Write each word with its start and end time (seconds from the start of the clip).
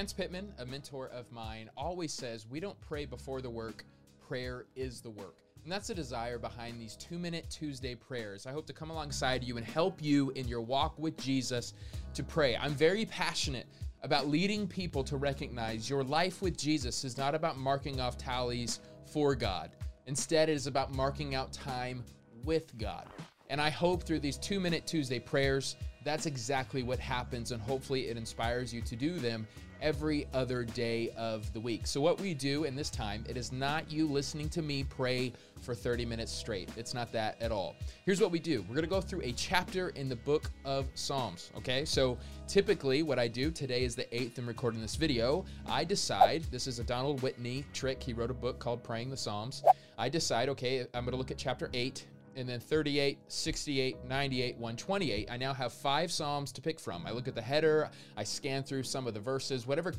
Hans 0.00 0.14
Pittman, 0.14 0.50
a 0.58 0.64
mentor 0.64 1.10
of 1.12 1.30
mine, 1.30 1.68
always 1.76 2.10
says 2.10 2.46
we 2.48 2.58
don't 2.58 2.80
pray 2.80 3.04
before 3.04 3.42
the 3.42 3.50
work, 3.50 3.84
prayer 4.26 4.64
is 4.74 5.02
the 5.02 5.10
work. 5.10 5.36
And 5.62 5.70
that's 5.70 5.88
the 5.88 5.94
desire 5.94 6.38
behind 6.38 6.80
these 6.80 6.96
two 6.96 7.18
minute 7.18 7.50
Tuesday 7.50 7.94
prayers. 7.94 8.46
I 8.46 8.52
hope 8.52 8.66
to 8.68 8.72
come 8.72 8.88
alongside 8.88 9.44
you 9.44 9.58
and 9.58 9.66
help 9.66 10.02
you 10.02 10.30
in 10.30 10.48
your 10.48 10.62
walk 10.62 10.98
with 10.98 11.18
Jesus 11.18 11.74
to 12.14 12.22
pray. 12.22 12.56
I'm 12.56 12.72
very 12.72 13.04
passionate 13.04 13.66
about 14.02 14.26
leading 14.26 14.66
people 14.66 15.04
to 15.04 15.18
recognize 15.18 15.90
your 15.90 16.02
life 16.02 16.40
with 16.40 16.56
Jesus 16.56 17.04
is 17.04 17.18
not 17.18 17.34
about 17.34 17.58
marking 17.58 18.00
off 18.00 18.16
tallies 18.16 18.80
for 19.04 19.34
God. 19.34 19.72
Instead, 20.06 20.48
it 20.48 20.54
is 20.54 20.66
about 20.66 20.94
marking 20.94 21.34
out 21.34 21.52
time 21.52 22.02
with 22.46 22.78
God. 22.78 23.04
And 23.50 23.60
I 23.60 23.68
hope 23.68 24.04
through 24.04 24.20
these 24.20 24.38
two 24.38 24.60
minute 24.60 24.86
Tuesday 24.86 25.18
prayers, 25.18 25.76
that's 26.04 26.24
exactly 26.24 26.82
what 26.82 26.98
happens. 26.98 27.52
And 27.52 27.60
hopefully, 27.60 28.08
it 28.08 28.16
inspires 28.16 28.72
you 28.72 28.80
to 28.80 28.96
do 28.96 29.18
them 29.18 29.46
every 29.80 30.26
other 30.32 30.64
day 30.64 31.10
of 31.16 31.52
the 31.52 31.60
week. 31.60 31.86
So, 31.86 32.00
what 32.00 32.20
we 32.20 32.34
do 32.34 32.64
in 32.64 32.74
this 32.74 32.90
time, 32.90 33.24
it 33.28 33.36
is 33.36 33.52
not 33.52 33.90
you 33.90 34.06
listening 34.06 34.48
to 34.50 34.62
me 34.62 34.84
pray 34.84 35.32
for 35.60 35.74
30 35.74 36.06
minutes 36.06 36.32
straight. 36.32 36.70
It's 36.76 36.94
not 36.94 37.12
that 37.12 37.40
at 37.40 37.52
all. 37.52 37.76
Here's 38.04 38.20
what 38.20 38.30
we 38.30 38.38
do 38.38 38.62
we're 38.62 38.74
going 38.74 38.82
to 38.82 38.90
go 38.90 39.00
through 39.00 39.22
a 39.22 39.32
chapter 39.32 39.90
in 39.90 40.08
the 40.08 40.16
book 40.16 40.50
of 40.64 40.86
Psalms. 40.94 41.50
Okay, 41.56 41.84
so 41.84 42.18
typically 42.46 43.02
what 43.02 43.18
I 43.18 43.28
do 43.28 43.50
today 43.50 43.84
is 43.84 43.94
the 43.94 44.12
eighth 44.14 44.38
and 44.38 44.46
recording 44.46 44.80
this 44.80 44.96
video. 44.96 45.44
I 45.66 45.84
decide 45.84 46.44
this 46.44 46.66
is 46.66 46.78
a 46.78 46.84
Donald 46.84 47.22
Whitney 47.22 47.64
trick. 47.72 48.02
He 48.02 48.12
wrote 48.12 48.30
a 48.30 48.34
book 48.34 48.58
called 48.58 48.82
Praying 48.82 49.10
the 49.10 49.16
Psalms. 49.16 49.62
I 49.98 50.08
decide, 50.08 50.48
okay, 50.48 50.80
I'm 50.94 51.04
going 51.04 51.12
to 51.12 51.16
look 51.16 51.30
at 51.30 51.36
chapter 51.36 51.68
8 51.74 52.06
and 52.36 52.48
then 52.48 52.60
38, 52.60 53.18
68, 53.28 54.04
98, 54.04 54.54
128. 54.56 55.30
I 55.30 55.36
now 55.36 55.52
have 55.52 55.72
five 55.72 56.10
Psalms 56.10 56.52
to 56.52 56.60
pick 56.60 56.78
from. 56.80 57.06
I 57.06 57.10
look 57.10 57.28
at 57.28 57.34
the 57.34 57.42
header, 57.42 57.90
I 58.16 58.24
scan 58.24 58.62
through 58.62 58.84
some 58.84 59.06
of 59.06 59.14
the 59.14 59.20
verses, 59.20 59.66
whatever 59.66 59.94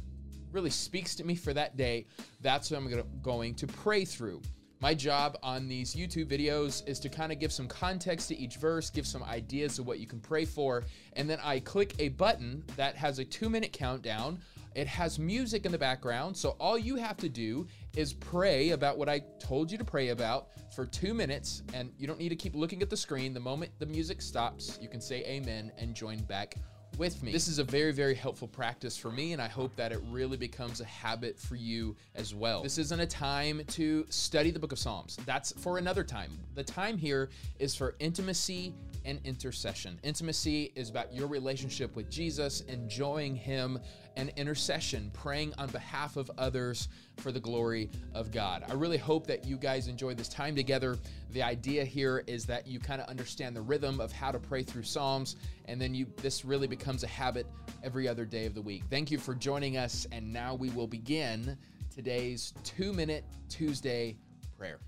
really 0.52 0.70
speaks 0.70 1.16
to 1.16 1.24
me 1.24 1.36
for 1.36 1.54
that 1.54 1.78
day, 1.78 2.06
that's 2.42 2.72
what 2.72 2.78
I'm 2.78 3.04
going 3.22 3.56
to 3.56 3.68
pray 3.68 4.06
through. 4.06 4.42
My 4.82 4.96
job 4.96 5.38
on 5.44 5.68
these 5.68 5.94
YouTube 5.94 6.26
videos 6.26 6.88
is 6.88 7.00
to 7.02 7.10
kind 7.10 7.32
of 7.32 7.40
give 7.40 7.52
some 7.52 7.68
context 7.68 8.30
to 8.30 8.38
each 8.38 8.56
verse, 8.56 8.90
give 8.90 9.06
some 9.06 9.22
ideas 9.22 9.78
of 9.78 9.86
what 9.86 10.00
you 10.00 10.08
can 10.08 10.20
pray 10.20 10.44
for, 10.44 10.86
and 11.14 11.30
then 11.30 11.40
I 11.44 11.60
click 11.60 11.94
a 12.00 12.10
button 12.10 12.64
that 12.78 12.96
has 12.96 13.20
a 13.20 13.26
two 13.26 13.48
minute 13.48 13.74
countdown. 13.74 14.40
It 14.74 14.88
has 14.88 15.20
music 15.20 15.68
in 15.68 15.72
the 15.72 15.78
background, 15.78 16.36
so 16.36 16.56
all 16.60 16.80
you 16.80 16.96
have 16.96 17.18
to 17.18 17.30
do 17.30 17.68
is 17.96 18.14
pray 18.14 18.70
about 18.72 18.98
what 18.98 19.10
I 19.10 19.20
told 19.40 19.72
you 19.72 19.78
to 19.78 19.84
pray 19.84 20.10
about 20.10 20.50
for 20.74 20.86
two 20.86 21.14
minutes, 21.14 21.64
and 21.74 21.92
you 21.98 22.08
don't 22.08 22.20
need 22.20 22.30
to 22.30 22.36
keep 22.36 22.56
looking 22.56 22.82
at 22.82 22.90
the 22.90 22.98
screen. 22.98 23.34
The 23.34 23.40
moment 23.40 23.72
the 23.80 23.86
music 23.86 24.22
stops, 24.22 24.80
you 24.82 24.88
can 24.88 25.02
say 25.02 25.24
amen 25.26 25.72
and 25.78 25.94
join 25.94 26.20
back 26.20 26.56
with 26.98 27.22
me. 27.24 27.32
This 27.32 27.48
is 27.48 27.60
a 27.60 27.64
very, 27.64 27.92
very 27.92 28.16
helpful 28.16 28.48
practice 28.48 28.98
for 28.98 29.12
me, 29.12 29.34
and 29.34 29.42
I 29.42 29.48
hope 29.48 29.76
that 29.76 29.92
it 29.92 30.02
really 30.10 30.38
becomes 30.38 30.82
a 30.82 30.86
habit 30.86 31.40
for 31.40 31.56
you 31.56 31.96
as 32.16 32.36
well. 32.36 32.64
This 32.64 32.78
isn't 32.78 33.00
a 33.00 33.06
time 33.06 33.64
to 33.70 34.06
study 34.10 34.52
the 34.52 34.60
book 34.60 34.72
of 34.72 34.80
Psalms, 34.80 35.18
that's 35.26 35.52
for 35.54 35.78
another 35.78 36.04
time. 36.04 36.32
The 36.56 36.64
time 36.64 36.98
here 36.98 37.30
is 37.60 37.76
for 37.76 37.96
intimacy 38.00 38.74
and 39.06 39.20
intercession. 39.24 40.00
Intimacy 40.04 40.72
is 40.76 40.90
about 40.90 41.14
your 41.14 41.28
relationship 41.28 41.96
with 41.96 42.10
Jesus, 42.10 42.62
enjoying 42.62 43.36
Him, 43.36 43.80
and 44.16 44.32
intercession, 44.36 45.10
praying 45.14 45.54
on 45.58 45.70
behalf 45.70 46.18
of 46.18 46.30
others 46.38 46.90
for 47.18 47.32
the 47.32 47.40
glory 47.40 47.90
of 48.14 48.32
God. 48.32 48.64
I 48.70 48.74
really 48.74 48.98
hope 48.98 49.28
that 49.28 49.46
you 49.46 49.58
guys 49.58 49.88
enjoy 49.88 50.14
this 50.14 50.28
time 50.28 50.56
together. 50.56 50.98
The 51.32 51.44
idea 51.44 51.86
here 51.86 52.24
is 52.28 52.46
that 52.46 52.68
you 52.68 52.80
kind 52.80 53.02
of 53.02 53.08
understand 53.08 53.56
the 53.56 53.62
rhythm 53.62 54.02
of 54.02 54.12
how 54.12 54.32
to 54.32 54.40
pray 54.40 54.64
through 54.64 54.84
Psalms, 54.84 55.36
and 55.66 55.80
then 55.80 55.94
you 55.94 56.08
this 56.18 56.44
really 56.44 56.68
becomes 56.68 57.04
a 57.04 57.08
habit 57.08 57.48
every 57.84 58.08
other 58.08 58.26
day 58.26 58.46
of 58.46 58.54
the 58.54 58.62
week. 58.62 58.84
Thank 58.90 59.12
you 59.12 59.18
for 59.18 59.34
joining 59.36 59.78
us, 59.78 60.06
and 60.12 60.32
now 60.32 60.56
we 60.56 60.70
will 60.70 60.88
begin 60.88 61.58
today's 61.94 62.54
two 62.64 62.94
minute 62.94 63.26
Tuesday 63.50 64.18
prayer. 64.58 64.80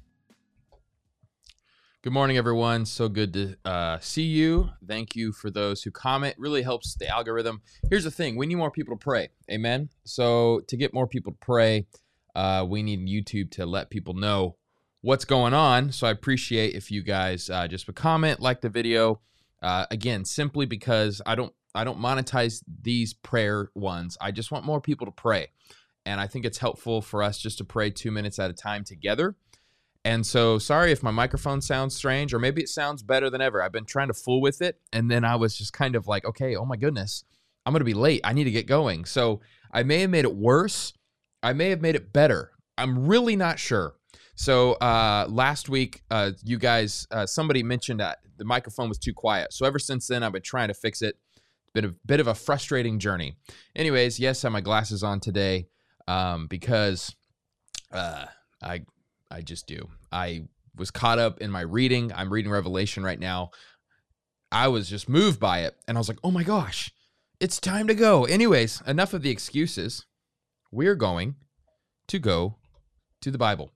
Good 2.03 2.11
morning, 2.11 2.35
everyone. 2.35 2.85
So 2.85 3.07
good 3.07 3.31
to 3.31 3.55
uh, 3.63 3.97
see 4.01 4.23
you. 4.23 4.71
Thank 4.85 5.15
you 5.15 5.31
for 5.31 5.49
those 5.49 5.83
who 5.83 5.91
comment. 5.91 6.35
Really 6.37 6.61
helps 6.61 6.95
the 6.95 7.07
algorithm. 7.07 7.61
Here's 7.89 8.03
the 8.03 8.11
thing: 8.11 8.35
we 8.35 8.45
need 8.45 8.55
more 8.55 8.71
people 8.71 8.97
to 8.97 9.01
pray. 9.01 9.29
Amen. 9.49 9.87
So 10.03 10.59
to 10.67 10.75
get 10.75 10.93
more 10.93 11.07
people 11.07 11.31
to 11.31 11.37
pray, 11.39 11.87
uh, 12.35 12.65
we 12.67 12.83
need 12.83 13.07
YouTube 13.07 13.51
to 13.51 13.65
let 13.65 13.89
people 13.89 14.15
know 14.15 14.57
what's 14.99 15.23
going 15.23 15.53
on. 15.53 15.93
So 15.93 16.05
I 16.05 16.11
appreciate 16.11 16.75
if 16.75 16.91
you 16.91 17.03
guys 17.03 17.49
uh, 17.49 17.69
just 17.69 17.87
a 17.87 17.93
comment, 17.93 18.41
like 18.41 18.59
the 18.59 18.67
video. 18.67 19.21
Uh, 19.61 19.85
again, 19.89 20.25
simply 20.25 20.65
because 20.65 21.21
I 21.25 21.35
don't 21.35 21.53
I 21.73 21.85
don't 21.85 21.99
monetize 21.99 22.65
these 22.81 23.13
prayer 23.13 23.71
ones. 23.75 24.17
I 24.19 24.31
just 24.31 24.51
want 24.51 24.65
more 24.65 24.81
people 24.81 25.05
to 25.05 25.13
pray, 25.13 25.51
and 26.05 26.19
I 26.19 26.27
think 26.27 26.43
it's 26.43 26.57
helpful 26.57 27.01
for 27.01 27.23
us 27.23 27.37
just 27.37 27.59
to 27.59 27.63
pray 27.63 27.91
two 27.91 28.11
minutes 28.11 28.39
at 28.39 28.49
a 28.49 28.53
time 28.53 28.83
together. 28.83 29.37
And 30.05 30.25
so, 30.25 30.57
sorry 30.57 30.91
if 30.91 31.01
my 31.01 31.11
microphone 31.11 31.61
sounds 31.61 31.95
strange, 31.95 32.33
or 32.33 32.39
maybe 32.39 32.61
it 32.61 32.67
sounds 32.67 33.01
better 33.01 33.29
than 33.29 33.39
ever. 33.39 33.63
I've 33.63 33.71
been 33.71 33.85
trying 33.85 34.09
to 34.09 34.13
fool 34.13 34.41
with 34.41 34.61
it, 34.61 34.79
and 34.91 35.09
then 35.09 35.23
I 35.23 35.35
was 35.37 35.57
just 35.57 35.71
kind 35.71 35.95
of 35.95 36.07
like, 36.07 36.25
okay, 36.25 36.55
oh 36.57 36.65
my 36.65 36.75
goodness, 36.75 37.23
I'm 37.65 37.71
going 37.71 37.79
to 37.79 37.85
be 37.85 37.93
late. 37.93 38.19
I 38.23 38.33
need 38.33 38.43
to 38.43 38.51
get 38.51 38.67
going. 38.67 39.05
So, 39.05 39.39
I 39.71 39.83
may 39.83 40.01
have 40.01 40.09
made 40.09 40.25
it 40.25 40.35
worse. 40.35 40.93
I 41.41 41.53
may 41.53 41.69
have 41.69 41.81
made 41.81 41.95
it 41.95 42.11
better. 42.11 42.51
I'm 42.77 43.07
really 43.07 43.35
not 43.35 43.59
sure. 43.59 43.95
So, 44.35 44.73
uh, 44.73 45.27
last 45.29 45.69
week, 45.69 46.01
uh, 46.11 46.31
you 46.43 46.57
guys, 46.57 47.07
uh, 47.11 47.25
somebody 47.25 47.63
mentioned 47.63 48.01
that 48.01 48.19
the 48.37 48.45
microphone 48.45 48.89
was 48.89 48.97
too 48.97 49.13
quiet. 49.13 49.53
So, 49.53 49.65
ever 49.65 49.79
since 49.79 50.07
then, 50.07 50.21
I've 50.21 50.33
been 50.33 50.41
trying 50.41 50.67
to 50.67 50.73
fix 50.73 51.01
it. 51.01 51.15
It's 51.35 51.71
been 51.73 51.85
a 51.85 51.95
bit 52.05 52.19
of 52.19 52.27
a 52.27 52.35
frustrating 52.35 52.99
journey. 52.99 53.37
Anyways, 53.73 54.19
yes, 54.19 54.43
I 54.43 54.47
have 54.47 54.53
my 54.53 54.59
glasses 54.59 55.01
on 55.01 55.21
today 55.21 55.67
um, 56.09 56.47
because 56.47 57.15
uh, 57.93 58.25
I 58.61 58.81
I 59.33 59.41
just 59.41 59.65
do. 59.65 59.89
I 60.11 60.43
was 60.75 60.91
caught 60.91 61.17
up 61.17 61.41
in 61.41 61.49
my 61.49 61.61
reading. 61.61 62.11
I'm 62.13 62.31
reading 62.31 62.51
Revelation 62.51 63.03
right 63.03 63.19
now. 63.19 63.49
I 64.51 64.67
was 64.67 64.87
just 64.87 65.09
moved 65.09 65.39
by 65.39 65.61
it. 65.61 65.75
And 65.87 65.97
I 65.97 65.99
was 65.99 66.07
like, 66.07 66.19
oh 66.23 66.29
my 66.29 66.43
gosh, 66.43 66.93
it's 67.39 67.59
time 67.59 67.87
to 67.87 67.95
go. 67.95 68.25
Anyways, 68.25 68.83
enough 68.85 69.13
of 69.13 69.23
the 69.23 69.31
excuses. 69.31 70.05
We're 70.71 70.95
going 70.95 71.35
to 72.07 72.19
go 72.19 72.57
to 73.21 73.31
the 73.31 73.37
Bible. 73.39 73.71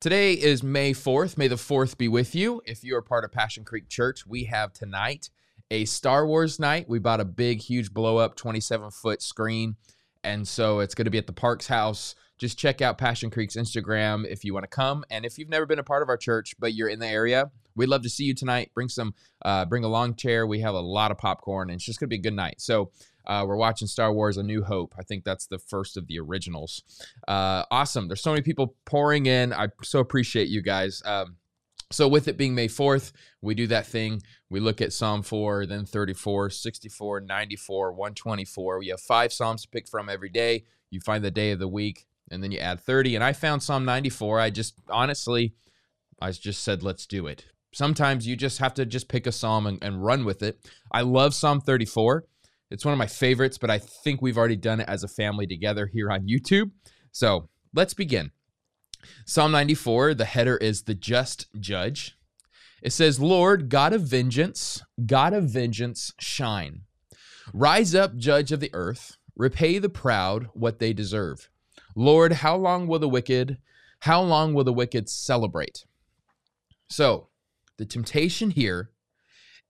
Today 0.00 0.34
is 0.34 0.62
May 0.62 0.92
4th. 0.92 1.36
May 1.36 1.48
the 1.48 1.56
4th 1.56 1.98
be 1.98 2.06
with 2.06 2.34
you. 2.34 2.62
If 2.64 2.84
you 2.84 2.96
are 2.96 3.02
part 3.02 3.24
of 3.24 3.32
Passion 3.32 3.64
Creek 3.64 3.88
Church, 3.88 4.24
we 4.26 4.44
have 4.44 4.72
tonight 4.72 5.30
a 5.70 5.84
Star 5.84 6.26
Wars 6.26 6.60
night. 6.60 6.88
We 6.88 7.00
bought 7.00 7.20
a 7.20 7.24
big, 7.24 7.60
huge 7.60 7.92
blow 7.92 8.18
up 8.18 8.36
27 8.36 8.90
foot 8.92 9.20
screen. 9.20 9.76
And 10.22 10.46
so 10.46 10.78
it's 10.78 10.94
going 10.94 11.06
to 11.06 11.10
be 11.10 11.18
at 11.18 11.26
the 11.26 11.32
Parks 11.32 11.66
House 11.66 12.14
just 12.42 12.58
check 12.58 12.82
out 12.82 12.98
Passion 12.98 13.30
Creek's 13.30 13.54
Instagram 13.54 14.26
if 14.26 14.44
you 14.44 14.52
want 14.52 14.64
to 14.64 14.68
come. 14.68 15.04
And 15.12 15.24
if 15.24 15.38
you've 15.38 15.48
never 15.48 15.64
been 15.64 15.78
a 15.78 15.84
part 15.84 16.02
of 16.02 16.08
our 16.08 16.16
church, 16.16 16.56
but 16.58 16.74
you're 16.74 16.88
in 16.88 16.98
the 16.98 17.06
area, 17.06 17.52
we'd 17.76 17.88
love 17.88 18.02
to 18.02 18.10
see 18.10 18.24
you 18.24 18.34
tonight. 18.34 18.72
Bring 18.74 18.88
some, 18.88 19.14
uh, 19.44 19.64
bring 19.64 19.84
a 19.84 19.88
long 19.88 20.16
chair. 20.16 20.44
We 20.44 20.58
have 20.58 20.74
a 20.74 20.80
lot 20.80 21.12
of 21.12 21.18
popcorn, 21.18 21.70
and 21.70 21.76
it's 21.76 21.84
just 21.84 22.00
gonna 22.00 22.08
be 22.08 22.16
a 22.16 22.18
good 22.18 22.34
night. 22.34 22.60
So 22.60 22.90
uh, 23.28 23.44
we're 23.46 23.56
watching 23.56 23.86
Star 23.86 24.12
Wars: 24.12 24.38
A 24.38 24.42
New 24.42 24.64
Hope. 24.64 24.92
I 24.98 25.04
think 25.04 25.22
that's 25.22 25.46
the 25.46 25.60
first 25.60 25.96
of 25.96 26.08
the 26.08 26.18
originals. 26.18 26.82
Uh, 27.28 27.62
awesome. 27.70 28.08
There's 28.08 28.20
so 28.20 28.32
many 28.32 28.42
people 28.42 28.74
pouring 28.86 29.26
in. 29.26 29.52
I 29.52 29.68
so 29.84 30.00
appreciate 30.00 30.48
you 30.48 30.62
guys. 30.62 31.00
Um, 31.04 31.36
so 31.92 32.08
with 32.08 32.26
it 32.26 32.36
being 32.36 32.56
May 32.56 32.68
4th, 32.68 33.12
we 33.40 33.54
do 33.54 33.68
that 33.68 33.86
thing. 33.86 34.22
We 34.50 34.58
look 34.60 34.80
at 34.80 34.94
Psalm 34.94 35.22
4, 35.22 35.66
then 35.66 35.84
34, 35.84 36.48
64, 36.48 37.20
94, 37.20 37.92
124. 37.92 38.78
We 38.78 38.88
have 38.88 39.00
five 39.00 39.32
Psalms 39.32 39.62
to 39.62 39.68
pick 39.68 39.86
from 39.86 40.08
every 40.08 40.30
day. 40.30 40.64
You 40.90 41.00
find 41.00 41.22
the 41.22 41.30
day 41.30 41.52
of 41.52 41.58
the 41.58 41.68
week 41.68 42.06
and 42.32 42.42
then 42.42 42.50
you 42.50 42.58
add 42.58 42.80
30. 42.80 43.14
And 43.14 43.22
I 43.22 43.32
found 43.32 43.62
Psalm 43.62 43.84
94. 43.84 44.40
I 44.40 44.50
just 44.50 44.74
honestly, 44.88 45.54
I 46.20 46.30
just 46.32 46.62
said, 46.64 46.82
let's 46.82 47.06
do 47.06 47.26
it. 47.26 47.44
Sometimes 47.74 48.26
you 48.26 48.36
just 48.36 48.58
have 48.58 48.74
to 48.74 48.84
just 48.84 49.08
pick 49.08 49.26
a 49.26 49.32
psalm 49.32 49.66
and, 49.66 49.78
and 49.82 50.04
run 50.04 50.24
with 50.24 50.42
it. 50.42 50.58
I 50.90 51.02
love 51.02 51.34
Psalm 51.34 51.60
34. 51.60 52.24
It's 52.70 52.84
one 52.84 52.92
of 52.92 52.98
my 52.98 53.06
favorites, 53.06 53.58
but 53.58 53.70
I 53.70 53.78
think 53.78 54.20
we've 54.20 54.38
already 54.38 54.56
done 54.56 54.80
it 54.80 54.88
as 54.88 55.04
a 55.04 55.08
family 55.08 55.46
together 55.46 55.86
here 55.86 56.10
on 56.10 56.26
YouTube. 56.26 56.70
So 57.12 57.48
let's 57.74 57.94
begin. 57.94 58.30
Psalm 59.26 59.52
94, 59.52 60.14
the 60.14 60.24
header 60.24 60.56
is 60.56 60.82
the 60.82 60.94
just 60.94 61.48
judge. 61.58 62.16
It 62.82 62.92
says, 62.92 63.20
Lord, 63.20 63.68
God 63.68 63.92
of 63.92 64.02
vengeance, 64.02 64.82
God 65.04 65.32
of 65.32 65.44
vengeance, 65.44 66.12
shine. 66.18 66.82
Rise 67.52 67.94
up, 67.94 68.16
judge 68.16 68.52
of 68.52 68.60
the 68.60 68.70
earth, 68.72 69.16
repay 69.36 69.78
the 69.78 69.88
proud 69.88 70.48
what 70.54 70.78
they 70.78 70.92
deserve. 70.92 71.48
Lord, 71.94 72.32
how 72.32 72.56
long 72.56 72.86
will 72.86 72.98
the 72.98 73.08
wicked, 73.08 73.58
how 74.00 74.22
long 74.22 74.54
will 74.54 74.64
the 74.64 74.72
wicked 74.72 75.08
celebrate? 75.08 75.84
So, 76.88 77.28
the 77.78 77.86
temptation 77.86 78.50
here 78.50 78.90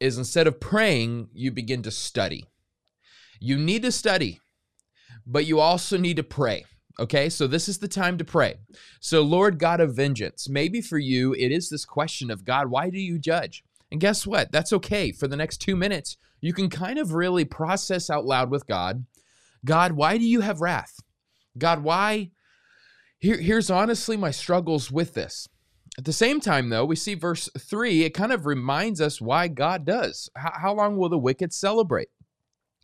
is 0.01 0.19
instead 0.19 0.47
of 0.47 0.61
praying, 0.61 1.29
you 1.33 1.51
begin 1.51 1.83
to 1.83 1.91
study. 1.91 2.47
You 3.41 3.57
need 3.57 3.83
to 3.83 3.93
study, 3.93 4.41
but 5.27 5.47
you 5.47 5.61
also 5.61 5.97
need 5.97 6.17
to 6.17 6.23
pray. 6.23 6.65
Okay, 7.01 7.31
so 7.31 7.47
this 7.47 7.69
is 7.69 7.79
the 7.79 7.89
time 7.89 8.19
to 8.19 8.25
pray. 8.25 8.57
So, 9.01 9.23
Lord 9.23 9.59
God 9.59 9.81
of 9.81 9.97
vengeance, 9.97 10.49
maybe 10.49 10.81
for 10.81 10.99
you, 10.99 11.33
it 11.35 11.51
is 11.51 11.69
this 11.69 11.85
question 11.85 12.31
of 12.31 12.45
God, 12.45 12.69
why 12.69 12.91
do 12.91 12.99
you 12.99 13.19
judge? 13.19 13.65
And 13.91 14.01
guess 14.01 14.27
what? 14.27 14.53
That's 14.53 14.73
okay. 14.73 15.13
For 15.13 15.27
the 15.27 15.37
next 15.37 15.59
two 15.59 15.77
minutes, 15.77 16.17
you 16.41 16.53
can 16.53 16.69
kind 16.69 16.99
of 16.99 17.13
really 17.13 17.45
process 17.45 18.11
out 18.11 18.25
loud 18.25 18.51
with 18.51 18.67
God 18.67 19.07
God, 19.65 19.93
why 19.93 20.19
do 20.19 20.25
you 20.25 20.41
have 20.41 20.61
wrath? 20.61 21.01
God, 21.57 21.83
why? 21.83 22.31
Here, 23.19 23.37
here's 23.37 23.71
honestly 23.71 24.17
my 24.17 24.31
struggles 24.31 24.91
with 24.91 25.15
this. 25.15 25.49
At 25.99 26.07
the 26.07 26.13
same 26.13 26.41
time, 26.41 26.71
though, 26.71 26.87
we 26.87 26.97
see 26.97 27.15
verse 27.15 27.51
3, 27.59 28.05
it 28.05 28.15
kind 28.15 28.33
of 28.33 28.47
reminds 28.47 29.01
us 29.01 29.21
why 29.21 29.49
God 29.49 29.85
does. 29.85 30.31
How, 30.35 30.75
long 30.75 30.97
will 30.97 31.11
the 31.11 31.19
wicked 31.19 31.53
celebrate? 31.53 32.09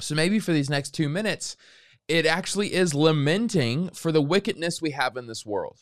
So 0.00 0.14
maybe 0.14 0.38
for 0.38 0.52
these 0.52 0.68
next 0.68 0.90
two 0.90 1.08
minutes, 1.08 1.56
it 2.06 2.26
actually 2.26 2.74
is 2.74 2.94
lamenting 2.94 3.90
for 3.90 4.12
the 4.12 4.22
wickedness 4.22 4.82
we 4.82 4.90
have 4.90 5.16
in 5.16 5.26
this 5.26 5.46
world. 5.46 5.78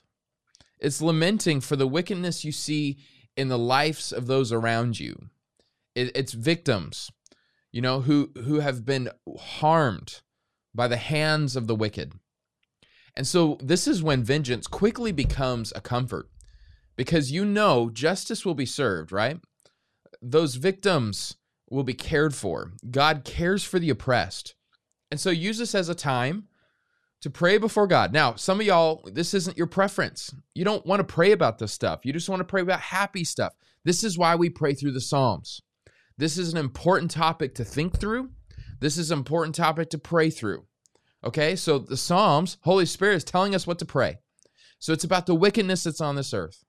It's 0.79 1.03
lamenting 1.03 1.61
for 1.61 1.75
the 1.75 1.87
wickedness 1.87 2.45
you 2.45 2.53
see 2.53 2.99
in 3.37 3.49
the 3.49 3.59
lives 3.59 4.13
of 4.13 4.27
those 4.27 4.53
around 4.53 5.01
you. 5.01 5.31
It, 5.95 6.13
it's 6.17 6.33
victims, 6.33 7.11
you 7.73 7.81
know, 7.81 8.01
who 8.01 8.31
who 8.45 8.61
have 8.61 8.85
been 8.85 9.09
harmed 9.39 10.21
by 10.75 10.89
the 10.89 10.97
hands 10.97 11.57
of 11.57 11.67
the 11.67 11.75
wicked. 11.75 12.13
And 13.17 13.27
so 13.27 13.59
this 13.63 13.89
is 13.89 14.03
when 14.03 14.23
vengeance 14.23 14.67
quickly 14.67 15.11
becomes 15.11 15.73
a 15.75 15.81
comfort 15.81 16.29
because 16.97 17.33
you 17.33 17.45
know 17.45 17.91
justice 17.91 18.45
will 18.45 18.55
be 18.55 18.67
served, 18.67 19.13
right? 19.13 19.41
Those 20.21 20.57
victims 20.57 21.37
will 21.71 21.85
be 21.85 21.95
cared 21.95 22.35
for. 22.35 22.73
God 22.91 23.25
cares 23.25 23.65
for 23.65 23.79
the 23.79 23.91
oppressed. 23.91 24.55
And 25.11 25.19
so 25.19 25.31
use 25.31 25.59
this 25.59 25.75
as 25.75 25.89
a 25.89 25.95
time 25.95 26.49
to 27.23 27.31
pray 27.31 27.59
before 27.59 27.87
God. 27.87 28.13
Now, 28.13 28.35
some 28.35 28.61
of 28.61 28.67
y'all, 28.67 29.09
this 29.13 29.35
isn't 29.35 29.57
your 29.57 29.67
preference. 29.67 30.35
You 30.55 30.65
don't 30.65 30.87
want 30.87 31.01
to 31.01 31.05
pray 31.15 31.33
about 31.33 31.59
this 31.59 31.73
stuff. 31.73 32.01
You 32.05 32.13
just 32.13 32.29
want 32.29 32.41
to 32.41 32.45
pray 32.45 32.61
about 32.61 32.81
happy 32.81 33.25
stuff. 33.25 33.55
This 33.85 34.05
is 34.05 34.19
why 34.19 34.35
we 34.37 34.51
pray 34.51 34.75
through 34.75 34.93
the 34.93 35.01
Psalms. 35.01 35.63
This 36.19 36.39
is 36.39 36.53
an 36.53 36.59
important 36.59 37.11
topic 37.11 37.55
to 37.57 37.65
think 37.65 37.99
through. 37.99 38.31
This 38.81 38.99
is 38.99 39.11
an 39.11 39.19
important 39.19 39.55
topic 39.55 39.91
to 39.91 39.99
pray 39.99 40.31
through. 40.31 40.67
Okay, 41.27 41.57
so 41.57 41.81
the 41.81 41.97
Psalms, 41.97 42.57
Holy 42.61 42.87
Spirit 42.87 43.17
is 43.17 43.25
telling 43.25 43.53
us 43.53 43.67
what 43.67 43.81
to 43.81 43.85
pray. 43.85 44.19
So 44.79 44.93
it's 44.93 45.03
about 45.03 45.27
the 45.27 45.35
wickedness 45.35 45.83
that's 45.83 46.01
on 46.01 46.15
this 46.15 46.33
earth. 46.33 46.63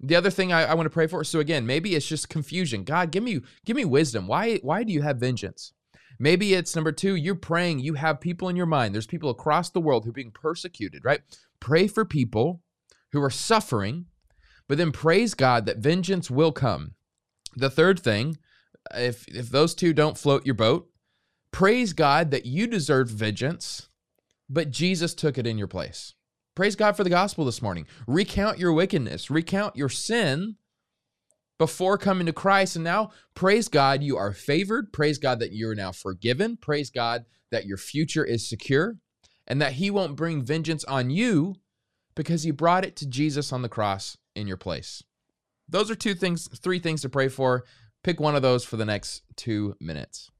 The 0.00 0.16
other 0.16 0.28
thing 0.28 0.52
I, 0.52 0.64
I 0.64 0.74
want 0.74 0.84
to 0.84 0.90
pray 0.90 1.06
for. 1.06 1.24
So 1.24 1.40
again, 1.40 1.64
maybe 1.64 1.94
it's 1.94 2.06
just 2.06 2.28
confusion. 2.28 2.84
God, 2.84 3.10
give 3.10 3.22
me 3.22 3.40
give 3.64 3.74
me 3.74 3.86
wisdom. 3.86 4.26
Why 4.26 4.56
why 4.56 4.82
do 4.82 4.92
you 4.92 5.00
have 5.00 5.16
vengeance? 5.16 5.72
Maybe 6.18 6.52
it's 6.52 6.76
number 6.76 6.92
two, 6.92 7.16
you're 7.16 7.34
praying, 7.34 7.80
you 7.80 7.94
have 7.94 8.20
people 8.20 8.50
in 8.50 8.56
your 8.56 8.66
mind. 8.66 8.94
There's 8.94 9.06
people 9.06 9.30
across 9.30 9.70
the 9.70 9.80
world 9.80 10.04
who 10.04 10.10
are 10.10 10.12
being 10.12 10.30
persecuted, 10.30 11.04
right? 11.04 11.22
Pray 11.58 11.86
for 11.86 12.04
people 12.04 12.60
who 13.12 13.22
are 13.22 13.30
suffering, 13.30 14.06
but 14.68 14.76
then 14.76 14.92
praise 14.92 15.32
God 15.32 15.64
that 15.66 15.78
vengeance 15.78 16.30
will 16.30 16.52
come. 16.52 16.94
The 17.56 17.70
third 17.70 17.98
thing, 17.98 18.36
if 18.94 19.26
if 19.28 19.48
those 19.48 19.74
two 19.74 19.94
don't 19.94 20.18
float 20.18 20.44
your 20.44 20.54
boat, 20.54 20.90
praise 21.50 21.94
God 21.94 22.30
that 22.30 22.44
you 22.44 22.66
deserve 22.66 23.08
vengeance, 23.08 23.88
but 24.52 24.70
Jesus 24.70 25.14
took 25.14 25.38
it 25.38 25.46
in 25.46 25.56
your 25.56 25.66
place. 25.66 26.14
Praise 26.54 26.76
God 26.76 26.96
for 26.96 27.04
the 27.04 27.10
gospel 27.10 27.46
this 27.46 27.62
morning. 27.62 27.86
Recount 28.06 28.58
your 28.58 28.72
wickedness, 28.72 29.30
recount 29.30 29.74
your 29.74 29.88
sin 29.88 30.56
before 31.58 31.96
coming 31.96 32.26
to 32.26 32.32
Christ. 32.32 32.76
And 32.76 32.84
now, 32.84 33.12
praise 33.34 33.68
God, 33.68 34.02
you 34.02 34.16
are 34.16 34.32
favored. 34.32 34.92
Praise 34.92 35.18
God 35.18 35.38
that 35.38 35.52
you're 35.52 35.74
now 35.74 35.92
forgiven. 35.92 36.58
Praise 36.58 36.90
God 36.90 37.24
that 37.50 37.66
your 37.66 37.78
future 37.78 38.24
is 38.24 38.48
secure 38.48 38.96
and 39.46 39.62
that 39.62 39.74
He 39.74 39.90
won't 39.90 40.16
bring 40.16 40.42
vengeance 40.42 40.84
on 40.84 41.08
you 41.08 41.54
because 42.14 42.42
He 42.42 42.50
brought 42.50 42.84
it 42.84 42.96
to 42.96 43.06
Jesus 43.06 43.52
on 43.52 43.62
the 43.62 43.68
cross 43.68 44.18
in 44.34 44.46
your 44.46 44.58
place. 44.58 45.02
Those 45.68 45.90
are 45.90 45.94
two 45.94 46.14
things, 46.14 46.48
three 46.58 46.78
things 46.78 47.00
to 47.02 47.08
pray 47.08 47.28
for. 47.28 47.64
Pick 48.04 48.20
one 48.20 48.36
of 48.36 48.42
those 48.42 48.64
for 48.64 48.76
the 48.76 48.84
next 48.84 49.22
two 49.36 49.76
minutes. 49.80 50.30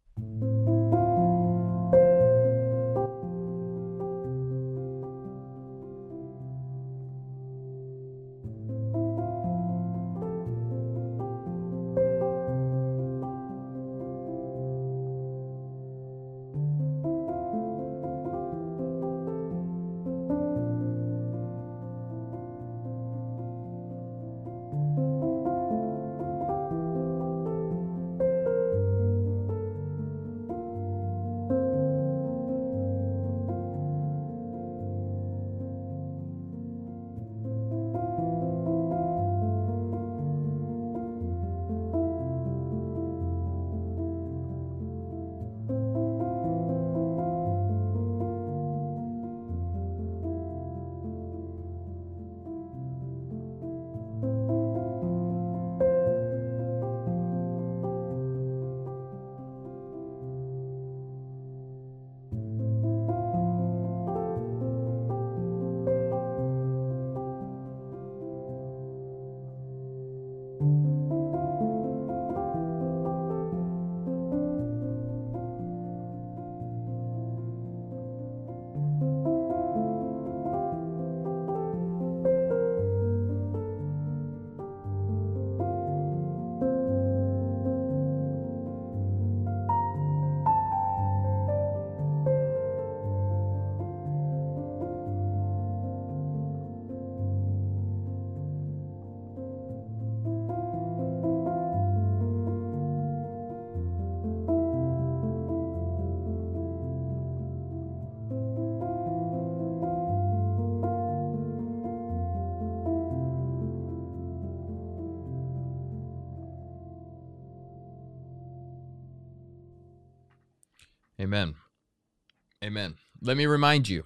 Let 123.24 123.36
me 123.36 123.46
remind 123.46 123.88
you 123.88 124.02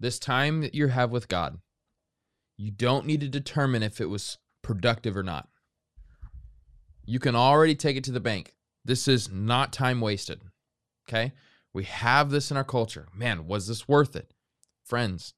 this 0.00 0.18
time 0.18 0.62
that 0.62 0.74
you 0.74 0.88
have 0.88 1.12
with 1.12 1.28
God, 1.28 1.58
you 2.56 2.72
don't 2.72 3.06
need 3.06 3.20
to 3.20 3.28
determine 3.28 3.84
if 3.84 4.00
it 4.00 4.10
was 4.10 4.38
productive 4.62 5.16
or 5.16 5.22
not. 5.22 5.48
You 7.04 7.20
can 7.20 7.36
already 7.36 7.76
take 7.76 7.96
it 7.96 8.02
to 8.04 8.12
the 8.12 8.18
bank. 8.18 8.56
This 8.84 9.06
is 9.06 9.30
not 9.30 9.72
time 9.72 10.00
wasted. 10.00 10.40
Okay? 11.08 11.32
We 11.72 11.84
have 11.84 12.30
this 12.30 12.50
in 12.50 12.56
our 12.56 12.64
culture. 12.64 13.06
Man, 13.14 13.46
was 13.46 13.68
this 13.68 13.86
worth 13.86 14.16
it? 14.16 14.34
Friends, 14.84 15.34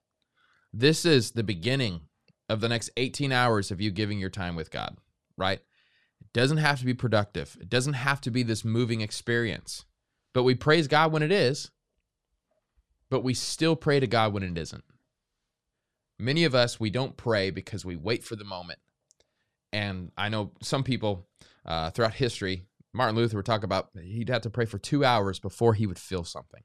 this 0.73 1.05
is 1.05 1.33
the 1.33 1.45
beginning 1.45 2.01
of 2.49 2.61
the 2.61 2.71
next 2.71 2.89
18 2.97 3.33
hours 3.33 3.71
of 3.71 3.83
you 3.83 3.91
giving 3.91 4.19
your 4.19 4.31
time 4.31 4.57
with 4.57 4.71
God, 4.71 4.97
right? 5.37 5.61
It 6.21 6.33
doesn't 6.33 6.57
have 6.57 6.79
to 6.79 6.87
be 6.87 6.95
productive, 6.95 7.57
it 7.61 7.69
doesn't 7.69 7.95
have 7.95 8.23
to 8.23 8.31
be 8.31 8.43
this 8.43 8.65
moving 8.65 9.03
experience. 9.03 9.85
But 10.33 10.43
we 10.43 10.55
praise 10.55 10.89
God 10.89 11.13
when 11.13 11.23
it 11.23 11.31
is, 11.31 11.71
but 13.15 13.23
we 13.23 13.33
still 13.33 13.77
pray 13.77 14.01
to 14.01 14.09
God 14.09 14.33
when 14.33 14.43
it 14.43 14.59
isn't. 14.59 14.83
Many 16.19 16.43
of 16.43 16.53
us, 16.53 16.81
we 16.81 16.91
don't 16.91 17.17
pray 17.17 17.51
because 17.51 17.85
we 17.85 17.95
wait 17.95 18.25
for 18.25 18.35
the 18.35 18.43
moment. 18.43 18.81
And 19.73 20.11
I 20.19 20.29
know 20.29 20.51
some 20.63 20.83
people 20.83 21.29
uh, 21.65 21.91
throughout 21.91 22.15
history, 22.15 22.67
Martin 22.93 23.15
Luther 23.15 23.37
would 23.37 23.47
talk 23.47 23.63
about 23.63 23.91
he'd 24.03 24.31
have 24.31 24.43
to 24.43 24.51
pray 24.51 24.65
for 24.65 24.79
two 24.79 25.05
hours 25.05 25.39
before 25.39 25.75
he 25.75 25.87
would 25.87 26.01
feel 26.01 26.25
something. 26.25 26.65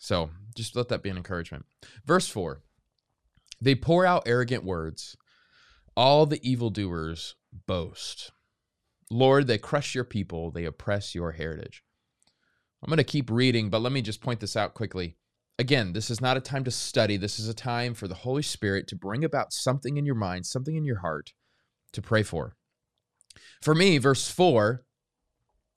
So 0.00 0.30
just 0.56 0.74
let 0.74 0.88
that 0.88 1.04
be 1.04 1.10
an 1.10 1.16
encouragement. 1.16 1.66
Verse 2.04 2.26
4 2.26 2.60
They 3.60 3.76
pour 3.76 4.04
out 4.04 4.26
arrogant 4.26 4.64
words, 4.64 5.16
all 5.96 6.26
the 6.26 6.40
evildoers 6.42 7.36
boast. 7.68 8.32
Lord, 9.08 9.46
they 9.46 9.58
crush 9.58 9.94
your 9.94 10.02
people, 10.02 10.50
they 10.50 10.64
oppress 10.64 11.14
your 11.14 11.30
heritage. 11.30 11.84
I'm 12.82 12.88
going 12.88 12.98
to 12.98 13.04
keep 13.04 13.30
reading, 13.30 13.70
but 13.70 13.82
let 13.82 13.92
me 13.92 14.02
just 14.02 14.20
point 14.20 14.40
this 14.40 14.56
out 14.56 14.74
quickly. 14.74 15.16
Again, 15.58 15.92
this 15.92 16.10
is 16.10 16.20
not 16.20 16.36
a 16.36 16.40
time 16.40 16.64
to 16.64 16.70
study. 16.70 17.16
This 17.16 17.38
is 17.38 17.48
a 17.48 17.54
time 17.54 17.94
for 17.94 18.08
the 18.08 18.14
Holy 18.14 18.42
Spirit 18.42 18.86
to 18.88 18.96
bring 18.96 19.24
about 19.24 19.52
something 19.52 19.96
in 19.96 20.06
your 20.06 20.14
mind, 20.14 20.46
something 20.46 20.76
in 20.76 20.84
your 20.84 21.00
heart 21.00 21.32
to 21.92 22.02
pray 22.02 22.22
for. 22.22 22.56
For 23.60 23.74
me, 23.74 23.98
verse 23.98 24.30
4, 24.30 24.84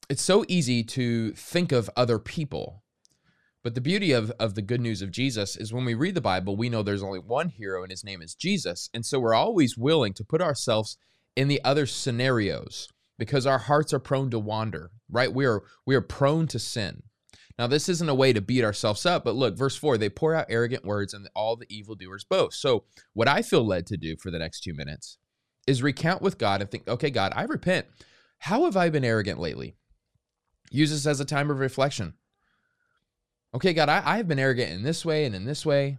it's 0.10 0.22
so 0.22 0.46
easy 0.48 0.84
to 0.84 1.32
think 1.32 1.72
of 1.72 1.90
other 1.96 2.20
people. 2.20 2.84
But 3.64 3.76
the 3.76 3.82
beauty 3.82 4.12
of, 4.12 4.32
of 4.40 4.56
the 4.56 4.62
good 4.62 4.82
news 4.82 5.02
of 5.02 5.12
Jesus 5.12 5.56
is 5.56 5.72
when 5.72 5.86
we 5.86 5.94
read 5.94 6.16
the 6.16 6.22
Bible, 6.22 6.56
we 6.56 6.70
know 6.70 6.82
there's 6.82 7.04
only 7.04 7.20
one 7.20 7.50
hero 7.50 7.84
and 7.84 7.92
his 7.92 8.04
name 8.04 8.22
is 8.22 8.34
Jesus. 8.34 8.90
And 8.94 9.06
so 9.06 9.20
we're 9.20 9.36
always 9.36 9.78
willing 9.78 10.14
to 10.14 10.24
put 10.24 10.42
ourselves 10.42 10.98
in 11.36 11.48
the 11.48 11.64
other 11.64 11.86
scenarios 11.86 12.90
because 13.20 13.46
our 13.46 13.60
hearts 13.60 13.94
are 13.94 14.00
prone 14.00 14.32
to 14.32 14.40
wander, 14.40 14.92
right? 15.10 15.32
We 15.32 15.46
are 15.46 15.62
we 15.86 15.96
are 15.96 16.02
prone 16.02 16.48
to 16.48 16.60
sin. 16.60 17.04
Now, 17.60 17.68
this 17.68 17.90
isn't 17.90 18.10
a 18.10 18.16
way 18.16 18.34
to 18.34 18.42
beat 18.42 18.64
ourselves 18.64 19.06
up, 19.06 19.24
but 19.24 19.36
look, 19.36 19.58
verse 19.58 19.76
4 19.76 19.98
they 19.98 20.10
pour 20.10 20.34
out 20.36 20.48
arrogant 20.50 20.86
words 20.86 21.14
and 21.14 21.30
all 21.36 21.56
the 21.56 21.68
evildoers 21.70 22.24
boast. 22.24 22.62
So, 22.62 22.86
what 23.14 23.28
I 23.28 23.42
feel 23.42 23.66
led 23.66 23.86
to 23.88 23.98
do 23.98 24.16
for 24.18 24.32
the 24.32 24.40
next 24.40 24.62
two 24.62 24.74
minutes 24.74 25.18
is 25.68 25.84
recount 25.84 26.22
with 26.22 26.38
God 26.38 26.62
and 26.62 26.70
think, 26.70 26.88
okay, 26.88 27.10
God, 27.10 27.34
I 27.36 27.44
repent. 27.44 27.86
How 28.40 28.66
have 28.66 28.76
I 28.76 28.90
been 28.90 29.06
arrogant 29.06 29.40
lately? 29.40 29.76
Use 30.72 30.90
this 30.90 31.06
as 31.06 31.20
a 31.20 31.26
time 31.26 31.52
of 31.52 31.60
reflection. 31.60 32.14
Okay, 33.54 33.74
God, 33.74 33.90
I, 33.90 34.02
I 34.06 34.18
have 34.18 34.28
been 34.28 34.40
arrogant 34.40 34.72
in 34.72 34.84
this 34.84 35.06
way 35.06 35.26
and 35.26 35.36
in 35.36 35.46
this 35.46 35.66
way. 35.66 35.98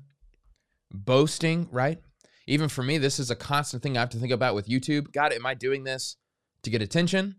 Boasting, 0.90 1.68
right? 1.70 2.00
Even 2.46 2.68
for 2.68 2.82
me, 2.82 2.98
this 2.98 3.18
is 3.18 3.30
a 3.30 3.36
constant 3.36 3.82
thing 3.82 3.96
I 3.96 4.00
have 4.00 4.10
to 4.10 4.18
think 4.18 4.32
about 4.32 4.54
with 4.54 4.68
YouTube. 4.68 5.12
God, 5.12 5.32
am 5.32 5.46
I 5.46 5.54
doing 5.54 5.84
this 5.84 6.16
to 6.62 6.70
get 6.70 6.82
attention? 6.82 7.36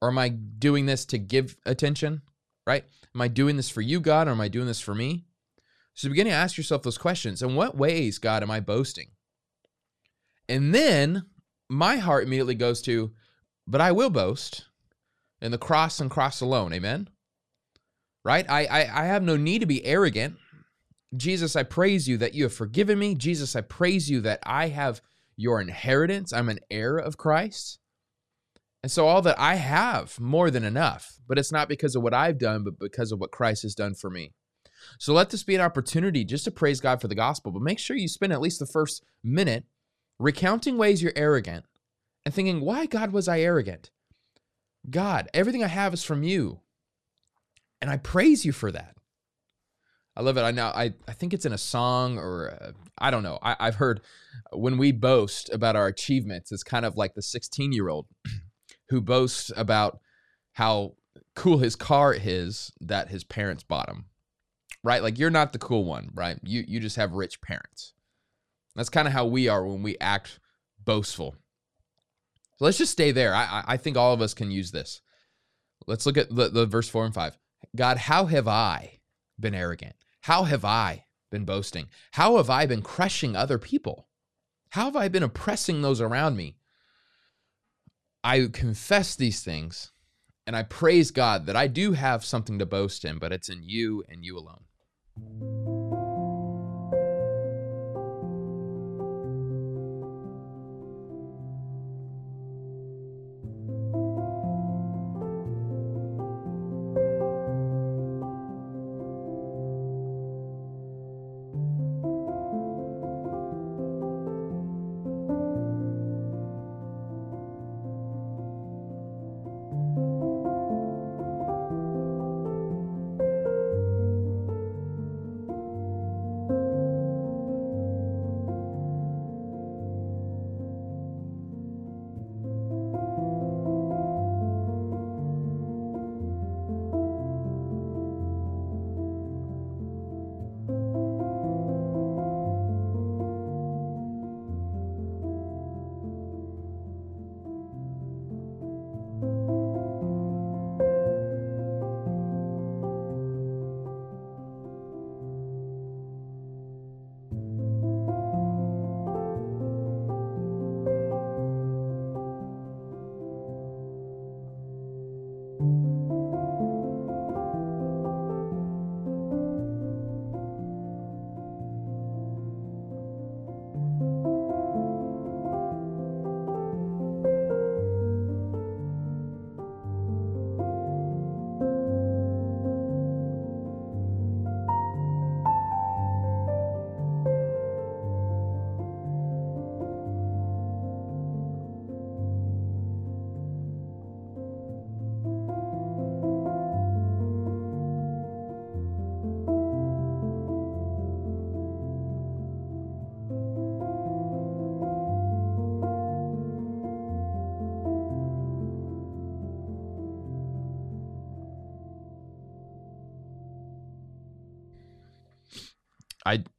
Or 0.00 0.08
am 0.08 0.18
I 0.18 0.28
doing 0.28 0.86
this 0.86 1.04
to 1.06 1.18
give 1.18 1.56
attention? 1.64 2.22
Right? 2.66 2.84
Am 3.14 3.20
I 3.20 3.28
doing 3.28 3.56
this 3.56 3.70
for 3.70 3.80
you, 3.80 4.00
God, 4.00 4.26
or 4.26 4.32
am 4.32 4.40
I 4.40 4.48
doing 4.48 4.66
this 4.66 4.80
for 4.80 4.94
me? 4.94 5.24
So 5.94 6.08
begin 6.08 6.26
to 6.26 6.32
ask 6.32 6.56
yourself 6.56 6.82
those 6.82 6.98
questions. 6.98 7.42
In 7.42 7.54
what 7.54 7.76
ways, 7.76 8.18
God, 8.18 8.42
am 8.42 8.50
I 8.50 8.60
boasting? 8.60 9.10
And 10.48 10.74
then 10.74 11.24
my 11.68 11.96
heart 11.96 12.24
immediately 12.24 12.54
goes 12.54 12.82
to, 12.82 13.12
but 13.66 13.80
I 13.80 13.92
will 13.92 14.10
boast 14.10 14.66
in 15.40 15.52
the 15.52 15.58
cross 15.58 16.00
and 16.00 16.10
cross 16.10 16.40
alone. 16.40 16.72
Amen. 16.72 17.08
Right? 18.24 18.48
I, 18.48 18.64
I, 18.66 19.02
I 19.02 19.04
have 19.06 19.22
no 19.22 19.36
need 19.36 19.60
to 19.60 19.66
be 19.66 19.84
arrogant. 19.84 20.36
Jesus, 21.16 21.54
I 21.54 21.62
praise 21.62 22.08
you 22.08 22.16
that 22.18 22.34
you 22.34 22.44
have 22.44 22.54
forgiven 22.54 22.98
me. 22.98 23.14
Jesus, 23.14 23.54
I 23.54 23.60
praise 23.60 24.10
you 24.10 24.20
that 24.22 24.40
I 24.44 24.68
have 24.68 25.00
your 25.36 25.60
inheritance. 25.60 26.32
I'm 26.32 26.48
an 26.48 26.60
heir 26.70 26.96
of 26.96 27.16
Christ. 27.16 27.78
And 28.84 28.90
so 28.90 29.08
all 29.08 29.22
that 29.22 29.40
I 29.40 29.54
have, 29.54 30.20
more 30.20 30.50
than 30.50 30.62
enough. 30.62 31.18
But 31.26 31.38
it's 31.38 31.50
not 31.50 31.70
because 31.70 31.96
of 31.96 32.02
what 32.02 32.12
I've 32.12 32.36
done, 32.36 32.64
but 32.64 32.78
because 32.78 33.12
of 33.12 33.18
what 33.18 33.30
Christ 33.30 33.62
has 33.62 33.74
done 33.74 33.94
for 33.94 34.10
me. 34.10 34.34
So 34.98 35.14
let 35.14 35.30
this 35.30 35.42
be 35.42 35.54
an 35.54 35.62
opportunity 35.62 36.22
just 36.22 36.44
to 36.44 36.50
praise 36.50 36.82
God 36.82 37.00
for 37.00 37.08
the 37.08 37.14
gospel. 37.14 37.50
But 37.50 37.62
make 37.62 37.78
sure 37.78 37.96
you 37.96 38.08
spend 38.08 38.34
at 38.34 38.42
least 38.42 38.58
the 38.58 38.66
first 38.66 39.02
minute 39.22 39.64
recounting 40.18 40.76
ways 40.76 41.02
you're 41.02 41.14
arrogant 41.16 41.64
and 42.26 42.34
thinking, 42.34 42.60
why, 42.60 42.84
God, 42.84 43.10
was 43.10 43.26
I 43.26 43.40
arrogant? 43.40 43.90
God, 44.90 45.30
everything 45.32 45.64
I 45.64 45.68
have 45.68 45.94
is 45.94 46.04
from 46.04 46.22
you. 46.22 46.60
And 47.80 47.90
I 47.90 47.96
praise 47.96 48.44
you 48.44 48.52
for 48.52 48.70
that. 48.70 48.98
I 50.14 50.20
love 50.20 50.36
it. 50.36 50.42
I 50.42 50.50
know. 50.50 50.66
I, 50.66 50.92
I 51.08 51.12
think 51.14 51.32
it's 51.32 51.46
in 51.46 51.54
a 51.54 51.58
song 51.58 52.18
or 52.18 52.50
uh, 52.50 52.72
I 52.98 53.10
don't 53.10 53.22
know. 53.22 53.38
I, 53.40 53.56
I've 53.58 53.76
heard 53.76 54.02
when 54.52 54.76
we 54.76 54.92
boast 54.92 55.48
about 55.54 55.74
our 55.74 55.86
achievements, 55.86 56.52
it's 56.52 56.62
kind 56.62 56.84
of 56.84 56.98
like 56.98 57.14
the 57.14 57.22
16 57.22 57.72
year 57.72 57.88
old 57.88 58.08
who 58.88 59.00
boasts 59.00 59.50
about 59.56 60.00
how 60.52 60.94
cool 61.34 61.58
his 61.58 61.76
car 61.76 62.14
is 62.14 62.72
that 62.80 63.08
his 63.08 63.24
parents 63.24 63.62
bought 63.62 63.88
him. 63.88 64.06
Right? 64.82 65.02
Like 65.02 65.18
you're 65.18 65.30
not 65.30 65.52
the 65.52 65.58
cool 65.58 65.84
one, 65.84 66.10
right? 66.14 66.38
You 66.42 66.64
you 66.66 66.78
just 66.80 66.96
have 66.96 67.12
rich 67.12 67.40
parents. 67.40 67.94
That's 68.76 68.90
kind 68.90 69.08
of 69.08 69.14
how 69.14 69.24
we 69.24 69.48
are 69.48 69.64
when 69.66 69.82
we 69.82 69.96
act 69.98 70.38
boastful. 70.84 71.36
So 72.56 72.64
let's 72.66 72.78
just 72.78 72.92
stay 72.92 73.10
there. 73.10 73.34
I 73.34 73.64
I 73.66 73.76
think 73.78 73.96
all 73.96 74.12
of 74.12 74.20
us 74.20 74.34
can 74.34 74.50
use 74.50 74.72
this. 74.72 75.00
Let's 75.86 76.06
look 76.06 76.18
at 76.18 76.34
the, 76.34 76.48
the 76.48 76.66
verse 76.66 76.88
four 76.88 77.04
and 77.04 77.14
five. 77.14 77.38
God, 77.74 77.96
how 77.96 78.26
have 78.26 78.46
I 78.46 79.00
been 79.40 79.54
arrogant? 79.54 79.94
How 80.22 80.44
have 80.44 80.64
I 80.64 81.06
been 81.30 81.44
boasting? 81.44 81.86
How 82.12 82.36
have 82.36 82.50
I 82.50 82.66
been 82.66 82.82
crushing 82.82 83.34
other 83.34 83.58
people? 83.58 84.08
How 84.70 84.84
have 84.86 84.96
I 84.96 85.08
been 85.08 85.22
oppressing 85.22 85.82
those 85.82 86.00
around 86.00 86.36
me? 86.36 86.56
I 88.24 88.48
confess 88.50 89.14
these 89.14 89.42
things 89.42 89.92
and 90.46 90.56
I 90.56 90.62
praise 90.62 91.10
God 91.10 91.44
that 91.44 91.56
I 91.56 91.66
do 91.66 91.92
have 91.92 92.24
something 92.24 92.58
to 92.58 92.64
boast 92.66 93.04
in, 93.04 93.18
but 93.18 93.32
it's 93.32 93.50
in 93.50 93.62
you 93.62 94.02
and 94.08 94.24
you 94.24 94.38
alone. 94.38 96.03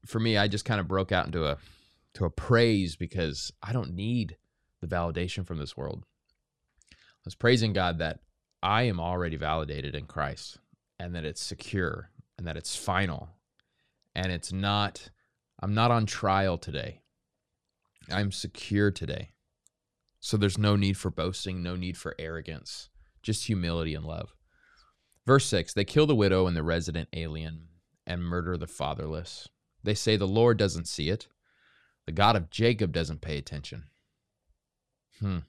For 0.05 0.19
me, 0.19 0.37
I 0.37 0.47
just 0.47 0.65
kind 0.65 0.79
of 0.79 0.87
broke 0.87 1.11
out 1.11 1.25
into 1.25 1.45
a 1.45 1.57
to 2.15 2.25
a 2.25 2.29
praise 2.29 2.95
because 2.95 3.51
I 3.61 3.73
don't 3.73 3.93
need 3.93 4.37
the 4.81 4.87
validation 4.87 5.45
from 5.45 5.57
this 5.57 5.75
world. 5.75 6.05
I 6.93 7.25
was 7.25 7.35
praising 7.35 7.73
God 7.73 7.99
that 7.99 8.19
I 8.63 8.83
am 8.83 8.99
already 8.99 9.35
validated 9.35 9.95
in 9.95 10.05
Christ 10.05 10.59
and 10.99 11.13
that 11.15 11.25
it's 11.25 11.41
secure 11.41 12.09
and 12.37 12.47
that 12.47 12.55
it's 12.55 12.75
final 12.75 13.29
and 14.15 14.31
it's 14.31 14.53
not 14.53 15.09
I'm 15.59 15.73
not 15.73 15.91
on 15.91 16.05
trial 16.05 16.57
today. 16.57 17.01
I'm 18.11 18.31
secure 18.31 18.91
today. 18.91 19.31
So 20.19 20.37
there's 20.37 20.57
no 20.57 20.75
need 20.75 20.97
for 20.97 21.09
boasting, 21.09 21.61
no 21.61 21.75
need 21.75 21.97
for 21.97 22.15
arrogance, 22.19 22.89
just 23.21 23.47
humility 23.47 23.95
and 23.95 24.05
love. 24.05 24.35
Verse 25.25 25.45
6 25.45 25.73
They 25.73 25.85
kill 25.85 26.07
the 26.07 26.15
widow 26.15 26.47
and 26.47 26.55
the 26.55 26.63
resident 26.63 27.09
alien 27.13 27.67
and 28.05 28.23
murder 28.23 28.57
the 28.57 28.67
fatherless. 28.67 29.47
They 29.85 29.93
say 29.93 30.17
the 30.17 30.27
Lord 30.27 30.57
doesn't 30.57 30.87
see 30.87 31.09
it. 31.09 31.27
The 32.05 32.11
God 32.11 32.35
of 32.35 32.49
Jacob 32.49 32.91
doesn't 32.91 33.21
pay 33.21 33.37
attention. 33.37 33.85
Hmm. 35.19 35.39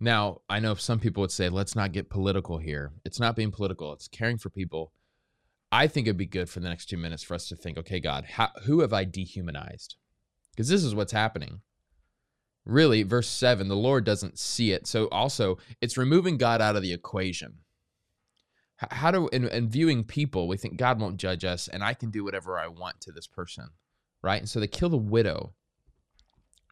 Now, 0.00 0.40
I 0.48 0.60
know 0.60 0.74
some 0.74 0.98
people 0.98 1.20
would 1.20 1.30
say, 1.30 1.50
let's 1.50 1.76
not 1.76 1.92
get 1.92 2.08
political 2.08 2.56
here. 2.56 2.92
It's 3.04 3.20
not 3.20 3.36
being 3.36 3.50
political, 3.50 3.92
it's 3.92 4.08
caring 4.08 4.38
for 4.38 4.48
people. 4.48 4.92
I 5.70 5.86
think 5.86 6.06
it'd 6.06 6.16
be 6.16 6.26
good 6.26 6.48
for 6.48 6.60
the 6.60 6.68
next 6.68 6.86
two 6.86 6.96
minutes 6.96 7.22
for 7.22 7.34
us 7.34 7.48
to 7.48 7.56
think, 7.56 7.78
okay, 7.78 8.00
God, 8.00 8.24
how, 8.24 8.48
who 8.64 8.80
have 8.80 8.92
I 8.92 9.04
dehumanized? 9.04 9.96
Because 10.50 10.68
this 10.68 10.82
is 10.82 10.94
what's 10.94 11.12
happening. 11.12 11.60
Really, 12.64 13.02
verse 13.02 13.28
7, 13.28 13.68
the 13.68 13.76
Lord 13.76 14.04
doesn't 14.04 14.38
see 14.38 14.72
it. 14.72 14.86
So 14.86 15.06
also, 15.08 15.58
it's 15.80 15.98
removing 15.98 16.38
God 16.38 16.60
out 16.60 16.76
of 16.76 16.82
the 16.82 16.92
equation. 16.92 17.58
How 18.90 19.10
do, 19.10 19.28
in, 19.28 19.46
in 19.48 19.68
viewing 19.68 20.04
people, 20.04 20.48
we 20.48 20.56
think 20.56 20.76
God 20.76 21.00
won't 21.00 21.18
judge 21.18 21.44
us 21.44 21.68
and 21.68 21.84
I 21.84 21.94
can 21.94 22.10
do 22.10 22.24
whatever 22.24 22.58
I 22.58 22.68
want 22.68 23.00
to 23.02 23.12
this 23.12 23.26
person, 23.26 23.68
right? 24.22 24.40
And 24.40 24.48
so 24.48 24.58
they 24.58 24.66
kill 24.66 24.88
the 24.88 24.96
widow 24.96 25.52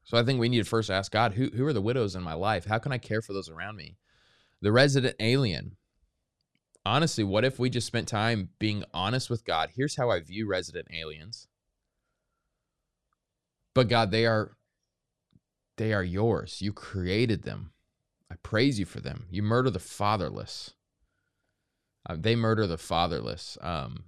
so 0.09 0.17
I 0.17 0.23
think 0.23 0.41
we 0.41 0.49
need 0.49 0.65
to 0.65 0.65
first 0.65 0.91
ask 0.91 1.13
God, 1.13 1.35
who, 1.35 1.51
who 1.55 1.67
are 1.67 1.75
the 1.75 1.83
widows 1.83 2.17
in 2.17 2.23
my 2.23 2.33
life? 2.33 2.65
How 2.65 2.79
can 2.79 2.93
I 2.93 2.99
care 2.99 3.21
for 3.21 3.35
those 3.35 3.51
around 3.51 3.77
me? 3.77 3.99
The 4.63 4.73
resident 4.73 5.17
alien. 5.21 5.77
Honestly, 6.87 7.23
what 7.23 7.45
if 7.45 7.59
we 7.59 7.69
just 7.69 7.87
spent 7.87 8.09
time 8.09 8.49
being 8.59 8.85
honest 8.95 9.29
with 9.29 9.45
God? 9.45 9.69
Here's 9.77 9.99
how 9.99 10.09
I 10.09 10.21
view 10.21 10.49
resident 10.49 10.87
aliens. 10.99 11.47
But 13.75 13.89
God, 13.89 14.11
they 14.11 14.25
are 14.25 14.57
they 15.77 15.93
are 15.93 16.03
yours. 16.03 16.63
You 16.63 16.73
created 16.73 17.43
them. 17.43 17.73
I 18.33 18.37
praise 18.43 18.79
you 18.79 18.87
for 18.87 19.01
them. 19.01 19.27
You 19.31 19.43
murder 19.43 19.69
the 19.69 19.79
fatherless. 19.79 20.73
Uh, 22.09 22.17
they 22.19 22.37
murder 22.37 22.67
the 22.67 22.79
fatherless. 22.79 23.59
Um, 23.61 24.05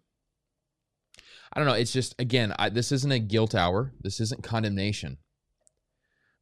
I 1.52 1.58
don't 1.58 1.68
know. 1.68 1.74
It's 1.74 1.92
just 1.92 2.14
again, 2.18 2.54
I, 2.58 2.68
this 2.68 2.92
isn't 2.92 3.12
a 3.12 3.18
guilt 3.18 3.54
hour. 3.54 3.92
This 4.00 4.20
isn't 4.20 4.42
condemnation 4.42 5.18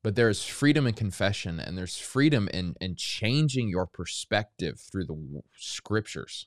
but 0.02 0.14
there's 0.14 0.44
freedom 0.44 0.86
in 0.86 0.94
confession 0.94 1.60
and 1.60 1.76
there's 1.76 1.98
freedom 1.98 2.48
in 2.52 2.74
in 2.80 2.94
changing 2.96 3.68
your 3.68 3.86
perspective 3.86 4.80
through 4.80 5.04
the 5.04 5.42
scriptures 5.56 6.46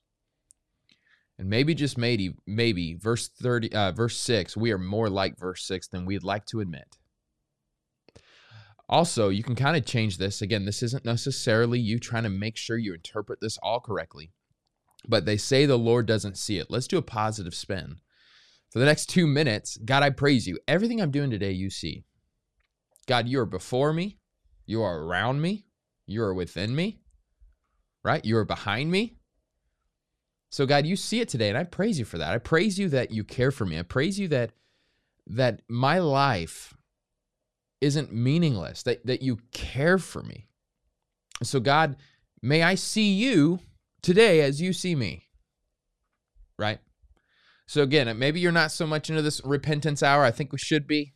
and 1.38 1.50
maybe 1.50 1.74
just 1.76 1.98
maybe 1.98 2.34
maybe 2.48 2.96
verse 2.96 3.28
30 3.28 3.74
uh, 3.74 3.92
verse 3.92 4.18
6 4.18 4.56
we 4.56 4.72
are 4.72 4.78
more 4.78 5.10
like 5.10 5.38
verse 5.38 5.64
6 5.66 5.88
than 5.90 6.06
we'd 6.06 6.24
like 6.24 6.46
to 6.46 6.60
admit 6.60 6.98
also 8.88 9.30
you 9.30 9.44
can 9.44 9.56
kind 9.56 9.78
of 9.78 9.86
change 9.86 10.18
this 10.18 10.42
again 10.42 10.66
this 10.66 10.84
isn't 10.84 11.06
necessarily 11.06 11.80
you 11.80 12.00
trying 12.00 12.24
to 12.24 12.30
make 12.30 12.58
sure 12.58 12.78
you 12.78 12.94
interpret 12.94 13.40
this 13.42 13.58
all 13.62 13.80
correctly 13.80 14.32
but 15.08 15.26
they 15.26 15.38
say 15.38 15.66
the 15.66 15.78
lord 15.78 16.06
doesn't 16.06 16.38
see 16.38 16.58
it 16.58 16.68
let's 16.70 16.88
do 16.88 16.98
a 16.98 17.02
positive 17.02 17.56
spin 17.56 17.98
for 18.70 18.80
the 18.80 18.86
next 18.86 19.08
two 19.08 19.28
minutes 19.28 19.78
god 19.78 20.04
i 20.04 20.10
praise 20.10 20.48
you 20.48 20.58
everything 20.68 21.02
i'm 21.02 21.12
doing 21.12 21.30
today 21.30 21.52
you 21.52 21.70
see 21.70 22.04
God, 23.08 23.28
you 23.28 23.40
are 23.40 23.46
before 23.46 23.94
me, 23.94 24.18
you 24.66 24.82
are 24.82 25.04
around 25.04 25.42
me, 25.42 25.66
you 26.06 26.22
are 26.24 26.34
within 26.34 26.76
me, 26.76 27.02
right? 28.04 28.24
You 28.24 28.38
are 28.38 28.46
behind 28.46 28.92
me. 28.92 29.18
So 30.50 30.66
God, 30.66 30.86
you 30.86 30.96
see 30.96 31.22
it 31.22 31.30
today 31.30 31.50
and 31.50 31.58
I 31.58 31.64
praise 31.64 31.98
you 31.98 32.06
for 32.06 32.18
that. 32.18 32.34
I 32.34 32.38
praise 32.38 32.78
you 32.78 32.90
that 32.90 33.12
you 33.12 33.24
care 33.24 33.52
for 33.52 33.66
me. 33.66 33.80
I 33.80 33.84
praise 33.84 34.20
you 34.20 34.28
that 34.30 34.52
that 35.28 35.62
my 35.70 36.00
life 36.00 36.74
isn't 37.80 38.12
meaningless, 38.12 38.84
that 38.84 39.06
that 39.06 39.22
you 39.22 39.40
care 39.52 39.98
for 39.98 40.24
me. 40.24 40.48
So 41.44 41.60
God, 41.60 41.96
may 42.42 42.64
I 42.64 42.76
see 42.76 43.14
you 43.14 43.60
today 44.02 44.42
as 44.42 44.62
you 44.62 44.74
see 44.74 44.96
me. 44.96 45.28
Right? 46.58 46.80
So 47.68 47.84
again, 47.84 48.18
maybe 48.20 48.40
you're 48.40 48.52
not 48.52 48.72
so 48.72 48.86
much 48.86 49.10
into 49.10 49.22
this 49.22 49.42
repentance 49.46 50.04
hour. 50.04 50.24
I 50.24 50.32
think 50.32 50.52
we 50.52 50.58
should 50.58 50.88
be. 50.88 51.14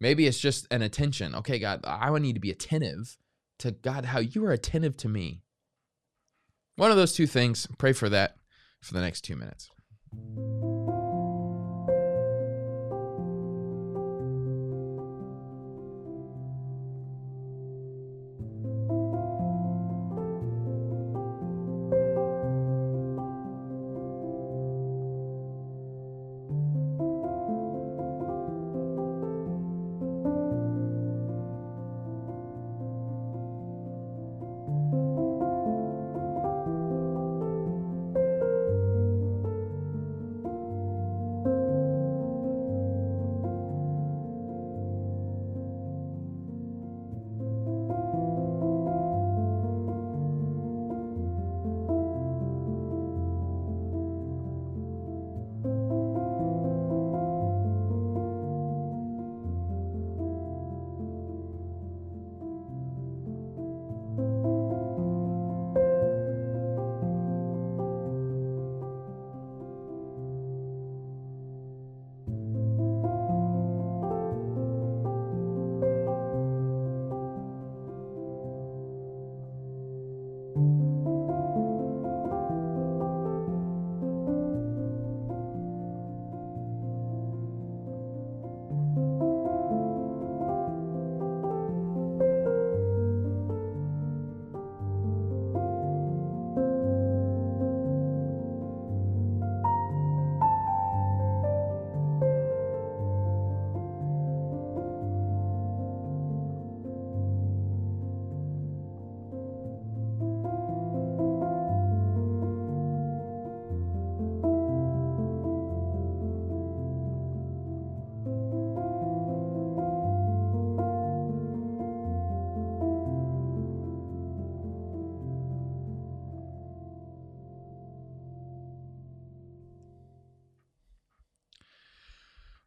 Maybe 0.00 0.26
it's 0.26 0.38
just 0.38 0.66
an 0.70 0.82
attention. 0.82 1.34
Okay, 1.34 1.58
God, 1.58 1.80
I 1.84 2.16
need 2.18 2.34
to 2.34 2.40
be 2.40 2.50
attentive 2.50 3.16
to 3.58 3.70
God, 3.70 4.06
how 4.06 4.18
you 4.18 4.44
are 4.44 4.52
attentive 4.52 4.96
to 4.98 5.08
me. 5.08 5.42
One 6.76 6.90
of 6.90 6.96
those 6.96 7.12
two 7.12 7.26
things. 7.26 7.68
Pray 7.78 7.92
for 7.92 8.08
that 8.08 8.36
for 8.80 8.94
the 8.94 9.00
next 9.00 9.22
two 9.22 9.36
minutes. 9.36 9.70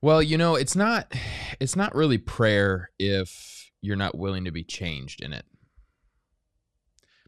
Well, 0.05 0.21
you 0.21 0.37
know, 0.37 0.53
it's 0.53 0.75
not 0.75 1.11
it's 1.59 1.75
not 1.75 1.95
really 1.95 2.19
prayer 2.19 2.91
if 2.99 3.71
you're 3.81 3.95
not 3.95 4.15
willing 4.15 4.45
to 4.45 4.51
be 4.51 4.63
changed 4.63 5.19
in 5.19 5.33
it. 5.33 5.45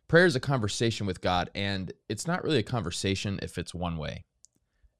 Prayer 0.08 0.28
is 0.28 0.36
a 0.36 0.40
conversation 0.40 1.08
with 1.08 1.20
God 1.20 1.50
and 1.56 1.92
it's 2.08 2.28
not 2.28 2.44
really 2.44 2.60
a 2.60 2.64
conversation 2.64 3.40
if 3.42 3.58
it's 3.58 3.74
one 3.74 3.98
way. 3.98 4.26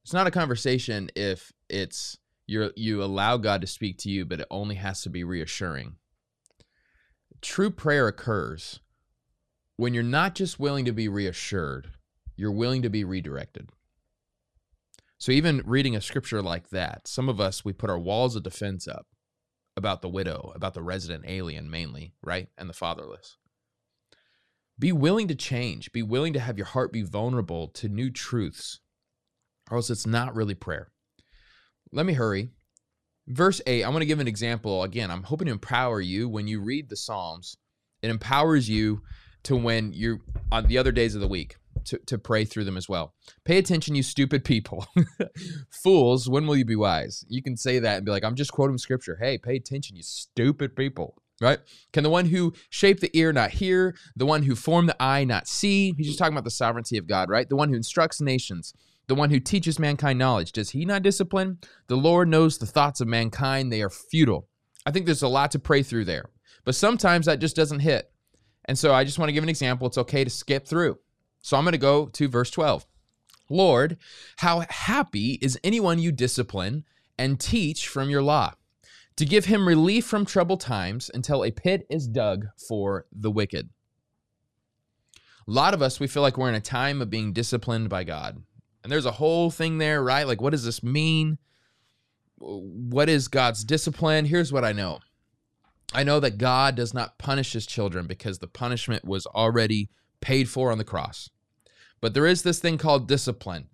It's 0.02 0.12
not 0.12 0.26
a 0.26 0.32
conversation 0.32 1.08
if 1.14 1.52
it's 1.68 2.18
you 2.48 2.72
you 2.74 3.00
allow 3.00 3.36
God 3.36 3.60
to 3.60 3.68
speak 3.68 3.98
to 3.98 4.10
you 4.10 4.24
but 4.24 4.40
it 4.40 4.48
only 4.50 4.74
has 4.74 5.02
to 5.02 5.08
be 5.08 5.22
reassuring. 5.22 5.98
True 7.42 7.70
prayer 7.70 8.08
occurs 8.08 8.80
when 9.76 9.94
you're 9.94 10.02
not 10.02 10.34
just 10.34 10.58
willing 10.58 10.84
to 10.84 10.92
be 10.92 11.06
reassured, 11.06 11.92
you're 12.34 12.50
willing 12.50 12.82
to 12.82 12.90
be 12.90 13.04
redirected. 13.04 13.70
So 15.18 15.32
even 15.32 15.62
reading 15.66 15.96
a 15.96 16.00
scripture 16.00 16.40
like 16.40 16.70
that, 16.70 17.08
some 17.08 17.28
of 17.28 17.40
us 17.40 17.64
we 17.64 17.72
put 17.72 17.90
our 17.90 17.98
walls 17.98 18.36
of 18.36 18.44
defense 18.44 18.86
up 18.86 19.06
about 19.76 20.00
the 20.00 20.08
widow, 20.08 20.52
about 20.54 20.74
the 20.74 20.82
resident 20.82 21.24
alien 21.26 21.68
mainly, 21.70 22.14
right? 22.22 22.48
And 22.56 22.68
the 22.68 22.74
fatherless. 22.74 23.36
Be 24.78 24.92
willing 24.92 25.26
to 25.28 25.34
change. 25.34 25.90
Be 25.90 26.02
willing 26.02 26.32
to 26.34 26.40
have 26.40 26.56
your 26.56 26.66
heart 26.66 26.92
be 26.92 27.02
vulnerable 27.02 27.68
to 27.68 27.88
new 27.88 28.10
truths. 28.10 28.80
or 29.70 29.76
else 29.76 29.90
it's 29.90 30.06
not 30.06 30.34
really 30.34 30.54
prayer. 30.54 30.92
Let 31.92 32.06
me 32.06 32.14
hurry. 32.14 32.50
Verse 33.26 33.60
8, 33.66 33.84
I'm 33.84 33.90
going 33.90 34.00
to 34.00 34.06
give 34.06 34.20
an 34.20 34.28
example. 34.28 34.82
Again, 34.84 35.10
I'm 35.10 35.24
hoping 35.24 35.46
to 35.46 35.52
empower 35.52 36.00
you 36.00 36.28
when 36.28 36.46
you 36.46 36.60
read 36.60 36.88
the 36.88 36.96
Psalms. 36.96 37.56
It 38.02 38.10
empowers 38.10 38.68
you 38.68 39.02
to 39.42 39.56
when 39.56 39.92
you're 39.92 40.20
on 40.50 40.66
the 40.66 40.78
other 40.78 40.92
days 40.92 41.14
of 41.14 41.20
the 41.20 41.28
week 41.28 41.56
to, 41.86 41.98
to 42.06 42.18
pray 42.18 42.44
through 42.44 42.64
them 42.64 42.76
as 42.76 42.88
well. 42.88 43.14
Pay 43.44 43.58
attention, 43.58 43.94
you 43.94 44.02
stupid 44.02 44.44
people. 44.44 44.86
Fools, 45.82 46.28
when 46.28 46.46
will 46.46 46.56
you 46.56 46.64
be 46.64 46.76
wise? 46.76 47.24
You 47.28 47.42
can 47.42 47.56
say 47.56 47.78
that 47.78 47.96
and 47.96 48.06
be 48.06 48.12
like, 48.12 48.24
I'm 48.24 48.34
just 48.34 48.52
quoting 48.52 48.78
scripture. 48.78 49.18
Hey, 49.20 49.38
pay 49.38 49.56
attention, 49.56 49.96
you 49.96 50.02
stupid 50.02 50.76
people. 50.76 51.14
Right? 51.40 51.60
Can 51.92 52.02
the 52.02 52.10
one 52.10 52.26
who 52.26 52.52
shaped 52.68 53.00
the 53.00 53.16
ear 53.16 53.32
not 53.32 53.50
hear? 53.50 53.94
The 54.16 54.26
one 54.26 54.42
who 54.42 54.56
formed 54.56 54.88
the 54.88 55.00
eye 55.00 55.22
not 55.22 55.46
see? 55.46 55.94
He's 55.96 56.08
just 56.08 56.18
talking 56.18 56.34
about 56.34 56.44
the 56.44 56.50
sovereignty 56.50 56.98
of 56.98 57.06
God, 57.06 57.30
right? 57.30 57.48
The 57.48 57.54
one 57.54 57.68
who 57.68 57.76
instructs 57.76 58.20
nations, 58.20 58.74
the 59.06 59.14
one 59.14 59.30
who 59.30 59.38
teaches 59.38 59.78
mankind 59.78 60.18
knowledge. 60.18 60.50
Does 60.50 60.70
he 60.70 60.84
not 60.84 61.02
discipline? 61.04 61.58
The 61.86 61.96
Lord 61.96 62.28
knows 62.28 62.58
the 62.58 62.66
thoughts 62.66 63.00
of 63.00 63.06
mankind, 63.06 63.72
they 63.72 63.82
are 63.82 63.90
futile. 63.90 64.48
I 64.84 64.90
think 64.90 65.06
there's 65.06 65.22
a 65.22 65.28
lot 65.28 65.52
to 65.52 65.60
pray 65.60 65.84
through 65.84 66.06
there. 66.06 66.30
But 66.64 66.74
sometimes 66.74 67.26
that 67.26 67.38
just 67.38 67.54
doesn't 67.54 67.80
hit. 67.80 68.10
And 68.64 68.78
so 68.78 68.92
I 68.92 69.04
just 69.04 69.18
want 69.18 69.28
to 69.28 69.32
give 69.32 69.42
an 69.42 69.48
example. 69.48 69.86
It's 69.86 69.98
okay 69.98 70.24
to 70.24 70.30
skip 70.30 70.66
through. 70.66 70.98
So 71.40 71.56
I'm 71.56 71.64
going 71.64 71.72
to 71.72 71.78
go 71.78 72.06
to 72.06 72.28
verse 72.28 72.50
12. 72.50 72.86
Lord, 73.50 73.96
how 74.38 74.64
happy 74.68 75.38
is 75.40 75.58
anyone 75.64 75.98
you 75.98 76.12
discipline 76.12 76.84
and 77.18 77.40
teach 77.40 77.88
from 77.88 78.08
your 78.08 78.22
law, 78.22 78.54
to 79.16 79.24
give 79.24 79.46
him 79.46 79.66
relief 79.66 80.06
from 80.06 80.24
troubled 80.24 80.60
times 80.60 81.10
until 81.12 81.44
a 81.44 81.50
pit 81.50 81.84
is 81.90 82.06
dug 82.06 82.46
for 82.56 83.06
the 83.10 83.30
wicked. 83.30 83.68
A 85.16 85.50
lot 85.50 85.74
of 85.74 85.82
us, 85.82 85.98
we 85.98 86.06
feel 86.06 86.22
like 86.22 86.38
we're 86.38 86.48
in 86.48 86.54
a 86.54 86.60
time 86.60 87.02
of 87.02 87.10
being 87.10 87.32
disciplined 87.32 87.90
by 87.90 88.04
God. 88.04 88.40
And 88.84 88.92
there's 88.92 89.06
a 89.06 89.12
whole 89.12 89.50
thing 89.50 89.78
there, 89.78 90.02
right? 90.02 90.26
Like, 90.26 90.40
what 90.40 90.50
does 90.50 90.64
this 90.64 90.82
mean? 90.82 91.38
What 92.36 93.08
is 93.08 93.26
God's 93.26 93.64
discipline? 93.64 94.26
Here's 94.26 94.52
what 94.52 94.64
I 94.64 94.72
know 94.72 95.00
I 95.92 96.04
know 96.04 96.20
that 96.20 96.38
God 96.38 96.76
does 96.76 96.94
not 96.94 97.18
punish 97.18 97.54
his 97.54 97.66
children 97.66 98.06
because 98.06 98.38
the 98.38 98.46
punishment 98.46 99.04
was 99.04 99.26
already 99.26 99.88
paid 100.20 100.48
for 100.48 100.70
on 100.72 100.78
the 100.78 100.84
cross. 100.84 101.30
But 102.00 102.14
there 102.14 102.26
is 102.26 102.42
this 102.42 102.58
thing 102.60 102.78
called 102.78 103.08
discipline. 103.08 103.68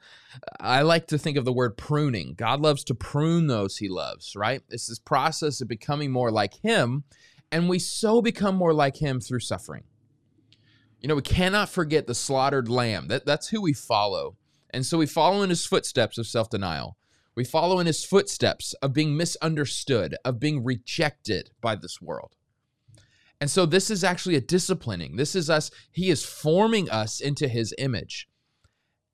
I 0.58 0.82
like 0.82 1.06
to 1.08 1.18
think 1.18 1.36
of 1.36 1.44
the 1.44 1.52
word 1.52 1.76
pruning. 1.76 2.34
God 2.34 2.60
loves 2.60 2.82
to 2.84 2.94
prune 2.94 3.46
those 3.46 3.78
he 3.78 3.88
loves, 3.88 4.34
right? 4.34 4.62
It's 4.70 4.86
this 4.86 4.98
process 4.98 5.60
of 5.60 5.68
becoming 5.68 6.10
more 6.10 6.30
like 6.30 6.54
him, 6.62 7.04
and 7.52 7.68
we 7.68 7.78
so 7.78 8.20
become 8.20 8.56
more 8.56 8.72
like 8.72 8.96
him 8.96 9.20
through 9.20 9.40
suffering. 9.40 9.84
You 11.00 11.08
know, 11.08 11.16
we 11.16 11.22
cannot 11.22 11.68
forget 11.68 12.06
the 12.06 12.14
slaughtered 12.14 12.68
lamb. 12.68 13.08
That, 13.08 13.26
that's 13.26 13.48
who 13.48 13.60
we 13.60 13.74
follow. 13.74 14.36
And 14.70 14.86
so 14.86 14.98
we 14.98 15.06
follow 15.06 15.42
in 15.42 15.50
his 15.50 15.66
footsteps 15.66 16.18
of 16.18 16.26
self 16.26 16.48
denial. 16.48 16.96
We 17.36 17.44
follow 17.44 17.78
in 17.78 17.86
his 17.86 18.04
footsteps 18.04 18.74
of 18.74 18.92
being 18.92 19.16
misunderstood, 19.16 20.16
of 20.24 20.40
being 20.40 20.64
rejected 20.64 21.50
by 21.60 21.76
this 21.76 22.00
world. 22.00 22.36
And 23.40 23.50
so 23.50 23.66
this 23.66 23.90
is 23.90 24.04
actually 24.04 24.36
a 24.36 24.40
disciplining. 24.40 25.16
This 25.16 25.34
is 25.34 25.50
us, 25.50 25.70
he 25.90 26.10
is 26.10 26.24
forming 26.24 26.88
us 26.90 27.20
into 27.20 27.48
his 27.48 27.74
image. 27.78 28.28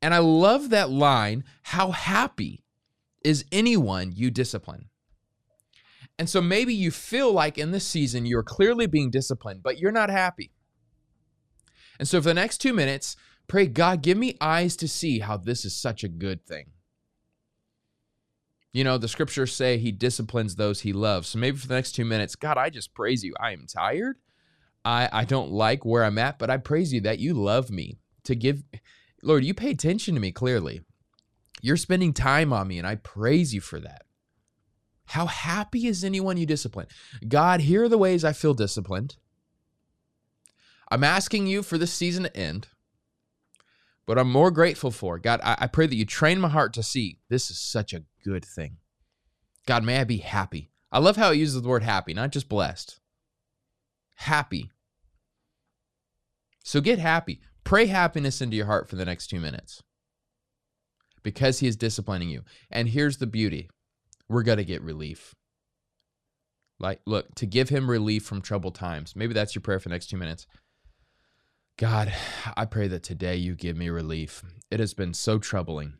And 0.02 0.14
I 0.14 0.18
love 0.18 0.70
that 0.70 0.90
line 0.90 1.44
how 1.62 1.90
happy 1.90 2.64
is 3.22 3.44
anyone 3.52 4.12
you 4.14 4.30
discipline? 4.30 4.86
And 6.18 6.28
so 6.28 6.40
maybe 6.40 6.74
you 6.74 6.90
feel 6.90 7.32
like 7.32 7.58
in 7.58 7.70
this 7.70 7.86
season 7.86 8.26
you're 8.26 8.42
clearly 8.42 8.86
being 8.86 9.10
disciplined, 9.10 9.62
but 9.62 9.78
you're 9.78 9.90
not 9.90 10.10
happy. 10.10 10.52
And 11.98 12.06
so 12.06 12.20
for 12.20 12.28
the 12.28 12.34
next 12.34 12.58
two 12.58 12.72
minutes, 12.72 13.16
pray, 13.46 13.66
God, 13.66 14.02
give 14.02 14.16
me 14.16 14.36
eyes 14.40 14.76
to 14.76 14.88
see 14.88 15.20
how 15.20 15.36
this 15.36 15.64
is 15.64 15.74
such 15.74 16.04
a 16.04 16.08
good 16.08 16.46
thing. 16.46 16.72
You 18.72 18.84
know, 18.84 18.98
the 18.98 19.08
scriptures 19.08 19.52
say 19.52 19.78
he 19.78 19.90
disciplines 19.90 20.54
those 20.54 20.80
he 20.80 20.92
loves. 20.92 21.28
So 21.28 21.38
maybe 21.38 21.56
for 21.56 21.66
the 21.66 21.74
next 21.74 21.92
two 21.92 22.04
minutes, 22.04 22.36
God, 22.36 22.56
I 22.56 22.70
just 22.70 22.94
praise 22.94 23.24
you. 23.24 23.34
I 23.40 23.52
am 23.52 23.66
tired. 23.66 24.16
I, 24.84 25.08
I 25.12 25.24
don't 25.24 25.50
like 25.50 25.84
where 25.84 26.04
I'm 26.04 26.18
at, 26.18 26.38
but 26.38 26.50
I 26.50 26.56
praise 26.56 26.92
you 26.92 27.00
that 27.02 27.18
you 27.18 27.34
love 27.34 27.70
me 27.70 27.98
to 28.24 28.34
give. 28.34 28.62
Lord, 29.22 29.44
you 29.44 29.54
pay 29.54 29.70
attention 29.70 30.14
to 30.14 30.20
me 30.20 30.30
clearly. 30.32 30.82
You're 31.60 31.76
spending 31.76 32.14
time 32.14 32.52
on 32.52 32.68
me, 32.68 32.78
and 32.78 32.86
I 32.86 32.94
praise 32.94 33.52
you 33.52 33.60
for 33.60 33.80
that. 33.80 34.02
How 35.06 35.26
happy 35.26 35.86
is 35.86 36.04
anyone 36.04 36.36
you 36.36 36.46
discipline? 36.46 36.86
God, 37.26 37.60
here 37.60 37.84
are 37.84 37.88
the 37.88 37.98
ways 37.98 38.24
I 38.24 38.32
feel 38.32 38.54
disciplined. 38.54 39.16
I'm 40.90 41.04
asking 41.04 41.48
you 41.48 41.62
for 41.62 41.76
this 41.76 41.92
season 41.92 42.22
to 42.22 42.36
end 42.36 42.68
but 44.10 44.18
I'm 44.18 44.32
more 44.32 44.50
grateful 44.50 44.90
for. 44.90 45.20
God, 45.20 45.40
I, 45.44 45.56
I 45.60 45.66
pray 45.68 45.86
that 45.86 45.94
you 45.94 46.04
train 46.04 46.40
my 46.40 46.48
heart 46.48 46.72
to 46.72 46.82
see 46.82 47.18
this 47.28 47.48
is 47.48 47.60
such 47.60 47.92
a 47.92 48.02
good 48.24 48.44
thing. 48.44 48.78
God, 49.66 49.84
may 49.84 49.98
I 49.98 50.04
be 50.04 50.18
happy. 50.18 50.70
I 50.92 50.98
love 50.98 51.16
how 51.16 51.32
he 51.32 51.40
uses 51.40 51.60
the 51.60 51.68
word 51.68 51.82
happy, 51.82 52.14
not 52.14 52.30
just 52.30 52.48
blessed. 52.48 52.98
Happy. 54.16 54.70
So 56.64 56.80
get 56.80 56.98
happy. 56.98 57.40
Pray 57.64 57.86
happiness 57.86 58.40
into 58.40 58.56
your 58.56 58.66
heart 58.66 58.88
for 58.88 58.96
the 58.96 59.04
next 59.04 59.28
two 59.28 59.40
minutes 59.40 59.82
because 61.22 61.60
he 61.60 61.66
is 61.66 61.76
disciplining 61.76 62.28
you. 62.28 62.42
And 62.70 62.88
here's 62.88 63.18
the 63.18 63.26
beauty 63.26 63.68
we're 64.28 64.42
going 64.42 64.58
to 64.58 64.64
get 64.64 64.82
relief. 64.82 65.34
Like, 66.78 67.00
look, 67.06 67.34
to 67.36 67.46
give 67.46 67.68
him 67.68 67.90
relief 67.90 68.24
from 68.24 68.40
troubled 68.40 68.74
times. 68.74 69.14
Maybe 69.14 69.34
that's 69.34 69.54
your 69.54 69.62
prayer 69.62 69.78
for 69.78 69.88
the 69.88 69.94
next 69.94 70.08
two 70.08 70.16
minutes. 70.16 70.46
God, 71.76 72.12
I 72.56 72.64
pray 72.64 72.88
that 72.88 73.02
today 73.02 73.36
you 73.36 73.54
give 73.54 73.76
me 73.76 73.88
relief. 73.90 74.42
It 74.70 74.80
has 74.80 74.94
been 74.94 75.14
so 75.14 75.38
troubling. 75.38 75.94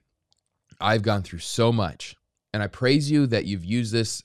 I've 0.80 1.02
gone 1.02 1.22
through 1.22 1.40
so 1.40 1.72
much, 1.72 2.16
and 2.52 2.62
I 2.62 2.66
praise 2.66 3.10
you 3.10 3.26
that 3.28 3.44
you've 3.44 3.64
used 3.64 3.92
this 3.92 4.22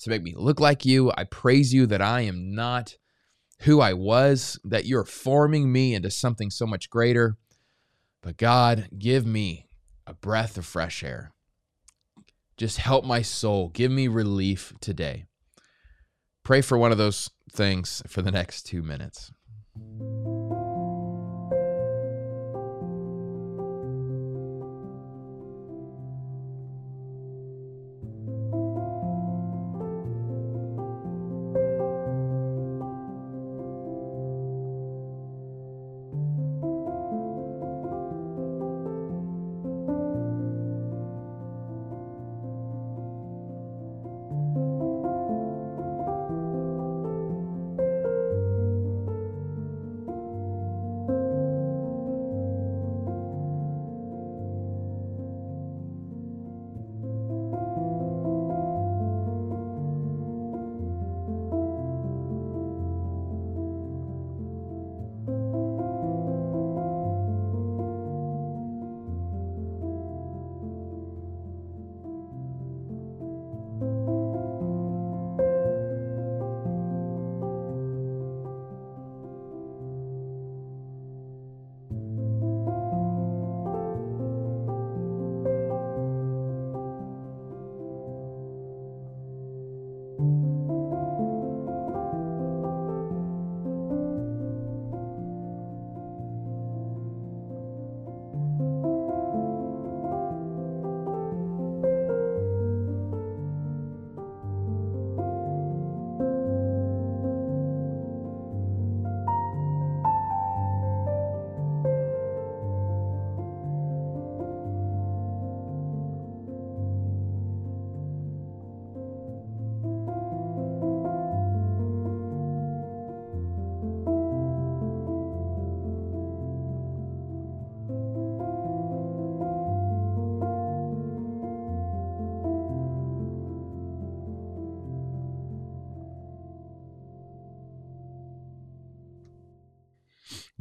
to 0.00 0.10
make 0.10 0.22
me 0.22 0.34
look 0.36 0.60
like 0.60 0.84
you. 0.84 1.12
I 1.16 1.24
praise 1.24 1.72
you 1.72 1.86
that 1.86 2.02
I 2.02 2.22
am 2.22 2.54
not 2.54 2.96
who 3.60 3.80
I 3.80 3.94
was, 3.94 4.58
that 4.64 4.84
you're 4.84 5.04
forming 5.04 5.72
me 5.72 5.94
into 5.94 6.10
something 6.10 6.50
so 6.50 6.66
much 6.66 6.90
greater. 6.90 7.36
But 8.22 8.36
God, 8.36 8.88
give 8.98 9.24
me 9.24 9.66
a 10.06 10.14
breath 10.14 10.58
of 10.58 10.66
fresh 10.66 11.02
air. 11.02 11.32
Just 12.56 12.78
help 12.78 13.04
my 13.04 13.22
soul. 13.22 13.68
Give 13.68 13.90
me 13.90 14.08
relief 14.08 14.72
today. 14.80 15.24
Pray 16.42 16.60
for 16.60 16.78
one 16.78 16.92
of 16.92 16.98
those 16.98 17.30
things 17.50 18.02
for 18.06 18.22
the 18.22 18.30
next 18.30 18.62
two 18.64 18.82
minutes. 18.82 19.32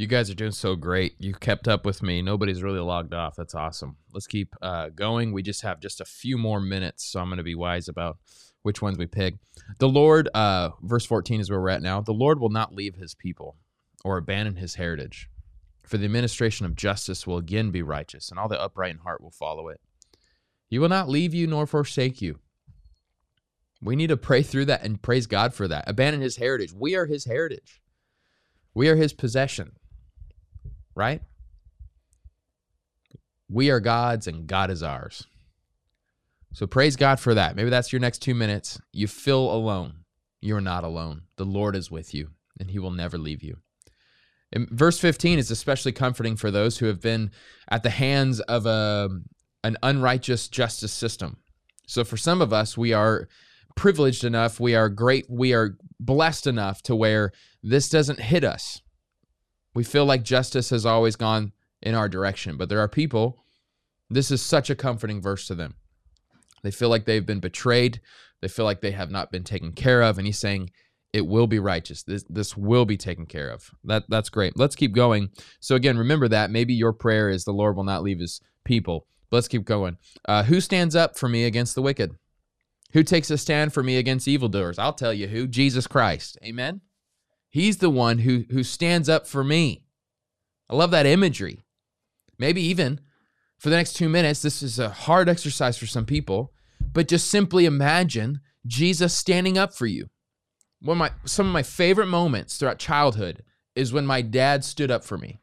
You 0.06 0.10
guys 0.10 0.30
are 0.30 0.36
doing 0.36 0.52
so 0.52 0.76
great. 0.76 1.16
You 1.18 1.34
kept 1.34 1.68
up 1.68 1.84
with 1.84 2.04
me. 2.04 2.22
Nobody's 2.22 2.62
really 2.62 2.80
logged 2.80 3.16
off. 3.16 3.36
That's 3.36 3.56
awesome. 3.56 3.98
Let's 4.14 4.28
keep 4.28 4.56
uh, 4.62 4.90
going. 4.90 5.32
We 5.32 5.42
just 5.42 5.64
have 5.64 5.80
just 5.80 6.00
a 6.00 6.06
few 6.06 6.38
more 6.38 6.62
minutes, 6.62 7.04
so 7.04 7.20
I'm 7.20 7.28
going 7.30 7.38
to 7.38 7.44
be 7.44 7.56
wise 7.56 7.88
about 7.88 8.20
which 8.62 8.84
ones 8.84 9.00
we 9.00 9.08
pick. 9.08 9.34
The 9.80 9.90
Lord, 9.90 10.30
uh, 10.36 10.70
verse 10.84 11.08
14 11.08 11.42
is 11.42 11.50
where 11.50 11.60
we're 11.60 11.70
at 11.70 11.82
now. 11.82 12.02
The 12.02 12.12
Lord 12.12 12.40
will 12.40 12.52
not 12.52 12.72
leave 12.72 12.94
his 12.94 13.16
people 13.16 13.58
or 14.04 14.18
abandon 14.18 14.58
his 14.58 14.76
heritage, 14.76 15.28
for 15.88 15.98
the 15.98 16.06
administration 16.06 16.68
of 16.68 16.76
justice 16.76 17.26
will 17.26 17.38
again 17.38 17.72
be 17.72 17.82
righteous, 17.82 18.30
and 18.30 18.38
all 18.38 18.48
the 18.48 18.62
upright 18.62 18.92
in 18.92 19.00
heart 19.00 19.24
will 19.24 19.32
follow 19.32 19.70
it. 19.70 19.82
He 20.68 20.78
will 20.78 20.88
not 20.88 21.10
leave 21.10 21.34
you 21.34 21.48
nor 21.48 21.66
forsake 21.66 22.22
you. 22.22 22.38
We 23.82 23.96
need 23.96 24.10
to 24.10 24.18
pray 24.18 24.44
through 24.44 24.66
that 24.66 24.84
and 24.84 25.02
praise 25.02 25.26
God 25.26 25.56
for 25.56 25.68
that. 25.68 25.90
Abandon 25.90 26.22
his 26.22 26.38
heritage. 26.38 26.74
We 26.74 26.96
are 26.96 27.08
his 27.08 27.26
heritage. 27.26 27.82
We 28.76 28.88
are 28.88 28.98
his 28.98 29.12
possession 29.12 29.72
right? 30.96 31.22
We 33.50 33.70
are 33.70 33.80
God's 33.80 34.28
and 34.28 34.48
God 34.48 34.72
is 34.72 34.82
ours. 34.82 35.28
So 36.54 36.66
praise 36.66 36.96
God 36.96 37.20
for 37.20 37.34
that. 37.34 37.56
Maybe 37.56 37.70
that's 37.70 37.92
your 37.92 38.00
next 38.00 38.20
two 38.20 38.34
minutes. 38.34 38.80
You 38.94 39.08
feel 39.08 39.52
alone. 39.52 40.06
You're 40.42 40.62
not 40.62 40.84
alone. 40.84 41.24
The 41.36 41.46
Lord 41.46 41.76
is 41.76 41.92
with 41.92 42.14
you 42.14 42.30
and 42.60 42.72
he 42.72 42.80
will 42.80 42.92
never 42.92 43.18
leave 43.18 43.44
you. 43.44 43.58
And 44.52 44.70
verse 44.70 45.00
15 45.00 45.38
is 45.38 45.52
especially 45.52 45.92
comforting 45.92 46.38
for 46.38 46.50
those 46.50 46.78
who 46.78 46.86
have 46.86 47.02
been 47.02 47.32
at 47.70 47.84
the 47.84 47.90
hands 47.90 48.40
of 48.42 48.66
a, 48.66 49.10
an 49.64 49.78
unrighteous 49.84 50.48
justice 50.48 50.94
system. 50.94 51.38
So 51.88 52.04
for 52.04 52.18
some 52.18 52.42
of 52.42 52.54
us, 52.54 52.78
we 52.78 52.94
are 52.94 53.28
privileged 53.76 54.24
enough, 54.24 54.60
we 54.60 54.76
are 54.76 54.88
great, 54.88 55.26
we 55.30 55.54
are 55.54 55.78
blessed 56.00 56.48
enough 56.48 56.82
to 56.84 56.96
where 56.96 57.32
this 57.62 57.90
doesn't 57.90 58.20
hit 58.20 58.44
us. 58.44 58.82
We 59.76 59.84
feel 59.84 60.06
like 60.06 60.24
justice 60.24 60.72
has 60.72 60.86
always 60.86 61.16
gone 61.16 61.52
in 61.82 61.94
our 61.94 62.10
direction, 62.10 62.58
but 62.58 62.70
there 62.70 62.80
are 62.80 62.88
people, 62.88 63.44
this 64.10 64.32
is 64.32 64.42
such 64.42 64.72
a 64.72 64.76
comforting 64.76 65.22
verse 65.22 65.46
to 65.48 65.56
them. 65.56 65.76
They 66.64 66.72
feel 66.72 66.90
like 66.90 67.06
they've 67.06 67.26
been 67.26 67.42
betrayed, 67.42 68.02
they 68.42 68.48
feel 68.48 68.66
like 68.66 68.82
they 68.82 68.92
have 68.92 69.12
not 69.12 69.32
been 69.32 69.44
taken 69.44 69.74
care 69.74 70.02
of, 70.02 70.18
and 70.18 70.26
he's 70.26 70.40
saying, 70.40 70.72
it 71.14 71.28
will 71.28 71.48
be 71.48 71.60
righteous. 71.60 72.04
This 72.04 72.26
this 72.28 72.58
will 72.58 72.84
be 72.84 72.98
taken 72.98 73.26
care 73.26 73.50
of. 73.50 73.72
That 73.86 74.04
that's 74.10 74.28
great. 74.28 74.58
Let's 74.58 74.76
keep 74.76 74.92
going. 74.92 75.30
So 75.62 75.76
again, 75.76 75.98
remember 75.98 76.28
that 76.28 76.52
maybe 76.52 76.74
your 76.74 76.92
prayer 76.92 77.30
is 77.30 77.46
the 77.46 77.54
Lord 77.54 77.78
will 77.78 77.86
not 77.86 78.04
leave 78.04 78.20
his 78.20 78.42
people. 78.66 79.08
But 79.30 79.38
let's 79.38 79.48
keep 79.48 79.64
going. 79.64 79.98
Uh, 80.26 80.44
who 80.44 80.60
stands 80.60 80.94
up 80.94 81.18
for 81.18 81.30
me 81.30 81.46
against 81.46 81.74
the 81.74 81.82
wicked? 81.82 82.18
Who 82.92 83.02
takes 83.02 83.30
a 83.30 83.38
stand 83.38 83.74
for 83.74 83.82
me 83.82 83.96
against 83.96 84.28
evildoers? 84.28 84.78
I'll 84.78 84.92
tell 84.92 85.14
you 85.14 85.28
who. 85.28 85.48
Jesus 85.48 85.88
Christ. 85.88 86.38
Amen. 86.44 86.82
He's 87.56 87.78
the 87.78 87.90
one 87.90 88.18
who 88.18 88.44
who 88.52 88.64
stands 88.64 89.08
up 89.08 89.26
for 89.26 89.42
me. 89.42 89.86
I 90.70 90.76
love 90.76 90.92
that 90.92 91.06
imagery. 91.06 91.64
Maybe 92.38 92.62
even 92.62 93.00
for 93.58 93.70
the 93.70 93.78
next 93.78 93.94
2 93.94 94.10
minutes 94.10 94.42
this 94.42 94.62
is 94.62 94.78
a 94.78 94.90
hard 94.90 95.30
exercise 95.30 95.78
for 95.78 95.86
some 95.86 96.06
people, 96.06 96.52
but 96.92 97.08
just 97.08 97.32
simply 97.32 97.64
imagine 97.64 98.42
Jesus 98.68 99.16
standing 99.16 99.58
up 99.58 99.74
for 99.74 99.86
you. 99.86 100.08
One 100.82 100.98
of 100.98 101.00
my 101.00 101.12
some 101.24 101.48
of 101.48 101.54
my 101.54 101.64
favorite 101.64 102.08
moments 102.08 102.58
throughout 102.58 102.78
childhood 102.78 103.42
is 103.74 103.94
when 103.94 104.06
my 104.06 104.22
dad 104.22 104.66
stood 104.66 104.92
up 104.92 105.06
for 105.06 105.18
me. 105.18 105.40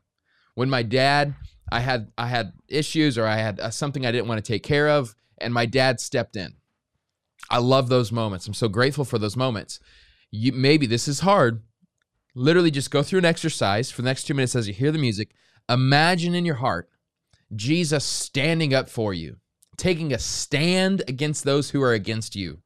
When 0.55 0.68
my 0.68 0.83
dad 0.83 1.35
I 1.70 1.81
had 1.81 2.12
I 2.18 2.27
had 2.27 2.53
issues 2.68 3.16
or 3.16 3.25
I 3.25 3.37
had 3.37 3.59
uh, 3.59 3.70
something 3.70 4.05
I 4.05 4.12
didn't 4.12 4.29
want 4.29 4.44
to 4.44 4.53
take 4.53 4.64
care 4.64 4.90
of 4.90 5.14
and 5.38 5.55
my 5.55 5.64
dad 5.64 5.98
stepped 5.98 6.37
in. 6.37 6.57
I 7.48 7.57
love 7.57 7.88
those 7.88 8.12
moments. 8.12 8.46
I'm 8.46 8.53
so 8.53 8.68
grateful 8.68 9.07
for 9.07 9.18
those 9.18 9.35
moments. 9.35 9.81
You, 10.31 10.53
maybe 10.53 10.87
this 10.87 11.09
is 11.09 11.20
hard, 11.20 11.62
Literally, 12.35 12.71
just 12.71 12.90
go 12.90 13.03
through 13.03 13.18
an 13.18 13.25
exercise 13.25 13.90
for 13.90 14.03
the 14.03 14.07
next 14.07 14.25
two 14.25 14.35
minutes 14.35 14.57
as 14.57 14.66
you 14.66 14.75
hear 14.75 14.90
the 14.90 14.99
music. 14.99 15.35
Imagine 15.68 16.35
in 16.35 16.45
your 16.45 16.57
heart 16.57 16.88
Jesus 17.55 18.05
standing 18.05 18.73
up 18.73 18.88
for 18.88 19.12
you, 19.12 19.37
taking 19.77 20.12
a 20.12 20.18
stand 20.18 21.03
against 21.07 21.45
those 21.45 21.71
who 21.71 21.83
are 21.83 21.92
against 21.92 22.35
you. 22.35 22.62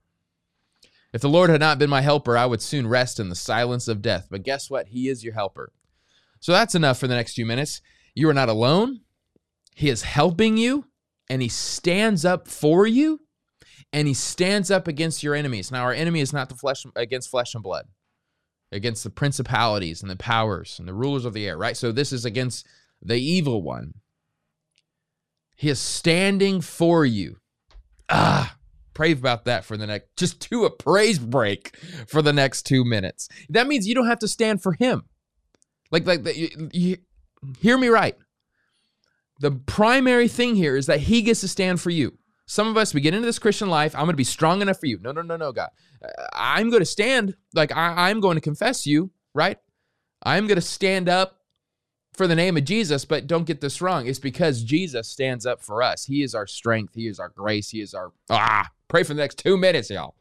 If 1.13 1.21
the 1.21 1.29
Lord 1.29 1.51
had 1.51 1.61
not 1.61 1.79
been 1.79 1.91
my 1.91 2.03
helper, 2.03 2.37
I 2.37 2.47
would 2.47 2.63
soon 2.63 2.87
rest 2.87 3.19
in 3.19 3.29
the 3.29 3.35
silence 3.35 3.89
of 3.89 4.03
death. 4.03 4.29
But 4.31 4.45
guess 4.45 4.71
what? 4.71 4.89
He 4.89 5.09
is 5.09 5.25
your 5.25 5.35
helper. 5.35 5.73
So 6.41 6.53
that's 6.53 6.75
enough 6.75 6.99
for 6.99 7.09
the 7.09 7.15
next 7.15 7.35
few 7.35 7.47
minutes. 7.47 7.81
You 8.15 8.29
are 8.29 8.35
not 8.35 8.49
alone. 8.49 9.01
He 9.75 9.89
is 9.89 10.03
helping 10.03 10.57
you, 10.57 10.85
and 11.29 11.43
He 11.43 11.49
stands 11.49 12.25
up 12.25 12.49
for 12.49 12.87
you, 12.87 13.21
and 13.93 14.07
He 14.07 14.15
stands 14.15 14.71
up 14.71 14.87
against 14.87 15.23
your 15.23 15.35
enemies. 15.35 15.73
Now, 15.73 15.83
our 15.83 15.93
enemy 15.93 16.21
is 16.21 16.33
not 16.33 16.49
the 16.49 16.55
flesh 16.55 16.85
against 16.95 17.31
flesh 17.31 17.55
and 17.55 17.63
blood 17.63 17.87
against 18.73 19.05
the 19.05 19.11
principalities 19.11 20.03
and 20.03 20.11
the 20.11 20.17
powers 20.17 20.79
and 20.79 20.89
the 20.89 20.95
rulers 20.95 21.25
of 21.25 21.33
the 21.33 21.47
air, 21.47 21.57
right? 21.57 21.77
So 21.77 21.93
this 21.93 22.13
is 22.13 22.25
against 22.25 22.67
the 23.01 23.17
evil 23.17 23.63
one. 23.63 23.95
He 25.57 25.69
is 25.69 25.81
standing 25.81 26.61
for 26.61 27.05
you. 27.05 27.37
Ah, 28.09 28.57
pray 28.95 29.13
about 29.13 29.45
that 29.45 29.65
for 29.65 29.77
the 29.77 29.87
next, 29.87 30.17
just 30.17 30.49
do 30.51 30.65
a 30.65 30.71
praise 30.71 31.19
break 31.19 31.77
for 32.07 32.23
the 32.23 32.33
next 32.33 32.63
two 32.63 32.85
minutes. 32.85 33.29
That 33.49 33.67
means 33.67 33.87
you 33.87 33.95
don't 33.95 34.09
have 34.09 34.19
to 34.21 34.29
stand 34.29 34.63
for 34.63 34.73
him. 34.73 35.05
Like, 35.91 36.07
like, 36.07 36.25
the, 36.25 36.37
you, 36.37 36.71
you, 36.73 36.97
hear 37.61 37.79
me 37.79 37.89
right. 37.89 38.17
The 39.41 39.53
primary 39.53 40.29
thing 40.29 40.57
here 40.57 40.77
is 40.77 40.87
that 40.87 41.01
he 41.01 41.23
gets 41.23 41.41
to 41.43 41.49
stand 41.49 41.81
for 41.81 41.91
you. 41.91 42.19
Some 42.47 42.69
of 42.69 42.77
us, 42.77 42.95
we 42.95 43.01
get 43.01 43.15
into 43.15 43.27
this 43.27 43.39
Christian 43.39 43.69
life. 43.69 43.95
I'm 43.95 44.03
going 44.03 44.13
to 44.13 44.17
be 44.17 44.25
strong 44.25 44.63
enough 44.63 44.79
for 44.79 44.87
you. 44.87 44.99
No, 45.03 45.13
no, 45.13 45.23
no, 45.23 45.37
no, 45.37 45.53
God. 45.53 45.71
I'm 46.33 46.71
going 46.71 46.81
to 46.81 46.87
stand. 46.87 47.35
Like, 47.55 47.73
I, 47.77 48.09
I'm 48.11 48.21
going 48.21 48.37
to 48.37 48.41
confess 48.41 48.87
you, 48.87 49.11
right? 49.35 49.59
I'm 50.23 50.47
going 50.47 50.57
to 50.57 50.63
stand 50.63 51.09
up 51.09 51.41
for 52.15 52.27
the 52.27 52.35
name 52.35 52.57
of 52.57 52.65
Jesus, 52.65 53.05
but 53.05 53.27
don't 53.27 53.47
get 53.47 53.61
this 53.61 53.83
wrong. 53.83 54.07
It's 54.07 54.19
because 54.19 54.63
Jesus 54.63 55.09
stands 55.09 55.45
up 55.45 55.61
for 55.61 55.83
us. 55.83 56.05
He 56.05 56.23
is 56.23 56.35
our 56.35 56.47
strength. 56.47 56.95
He 56.95 57.09
is 57.09 57.19
our 57.19 57.29
grace. 57.29 57.71
He 57.71 57.81
is 57.81 57.95
our. 57.95 58.13
Ah, 58.31 58.71
pray 58.89 59.03
for 59.03 59.13
the 59.13 59.21
next 59.21 59.39
two 59.39 59.57
minutes, 59.57 59.91
y'all. 59.91 60.15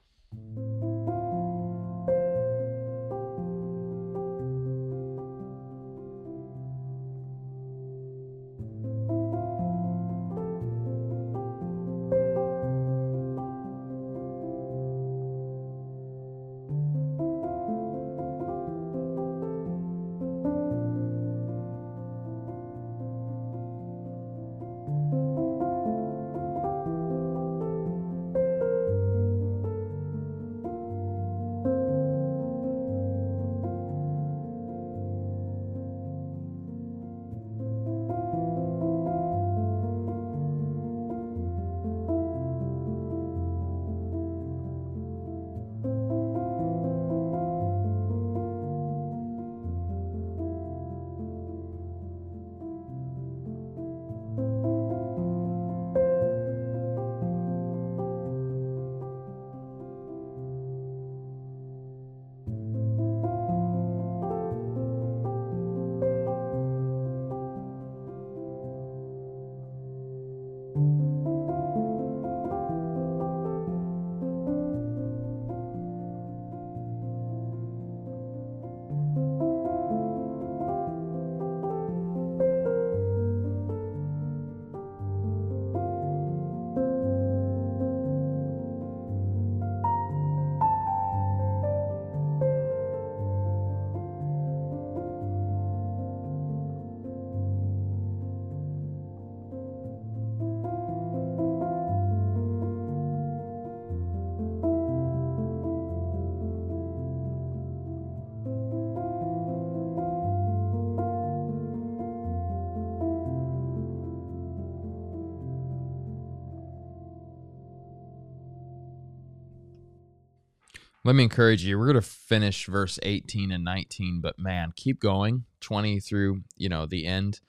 Let 121.05 121.13
me 121.13 121.23
encourage 121.23 121.63
you. 121.63 121.77
We're 121.77 121.85
going 121.85 122.01
to 122.01 122.01
finish 122.01 122.65
verse 122.65 122.97
18 123.03 123.51
and 123.51 123.63
19, 123.63 124.21
but 124.21 124.39
man, 124.39 124.73
keep 124.75 124.99
going 124.99 125.45
20 125.61 125.99
through, 125.99 126.41
you 126.57 126.67
know, 126.67 126.87
the 126.87 127.05
end 127.05 127.41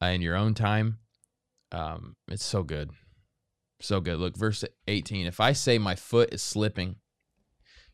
uh, 0.00 0.06
in 0.06 0.22
your 0.22 0.34
own 0.34 0.54
time. 0.54 0.96
Um, 1.72 2.16
it's 2.28 2.44
so 2.44 2.62
good. 2.62 2.90
So 3.82 4.00
good. 4.00 4.18
Look, 4.18 4.34
verse 4.34 4.64
18. 4.88 5.26
If 5.26 5.40
I 5.40 5.52
say 5.52 5.76
my 5.76 5.94
foot 5.94 6.32
is 6.32 6.40
slipping, 6.40 6.96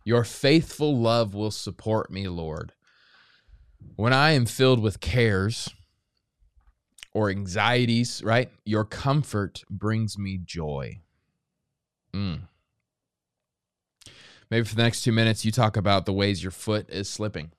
your 0.04 0.22
faithful 0.22 0.96
love 0.96 1.34
will 1.34 1.50
support 1.50 2.12
me, 2.12 2.28
Lord. 2.28 2.72
When 3.96 4.12
I 4.12 4.30
am 4.30 4.46
filled 4.46 4.78
with 4.78 5.00
cares 5.00 5.68
or 7.12 7.28
anxieties, 7.28 8.22
right? 8.22 8.52
Your 8.64 8.84
comfort 8.84 9.64
brings 9.68 10.16
me 10.16 10.38
joy. 10.44 11.00
Mm. 12.14 12.42
Maybe 14.50 14.64
for 14.64 14.74
the 14.74 14.82
next 14.82 15.02
two 15.02 15.12
minutes, 15.12 15.44
you 15.44 15.52
talk 15.52 15.76
about 15.76 16.06
the 16.06 16.12
ways 16.12 16.42
your 16.42 16.50
foot 16.50 16.88
is 16.88 17.08
slipping. 17.08 17.52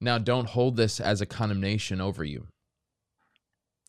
Now, 0.00 0.18
don't 0.18 0.48
hold 0.48 0.76
this 0.76 1.00
as 1.00 1.20
a 1.20 1.26
condemnation 1.26 2.00
over 2.00 2.24
you. 2.24 2.48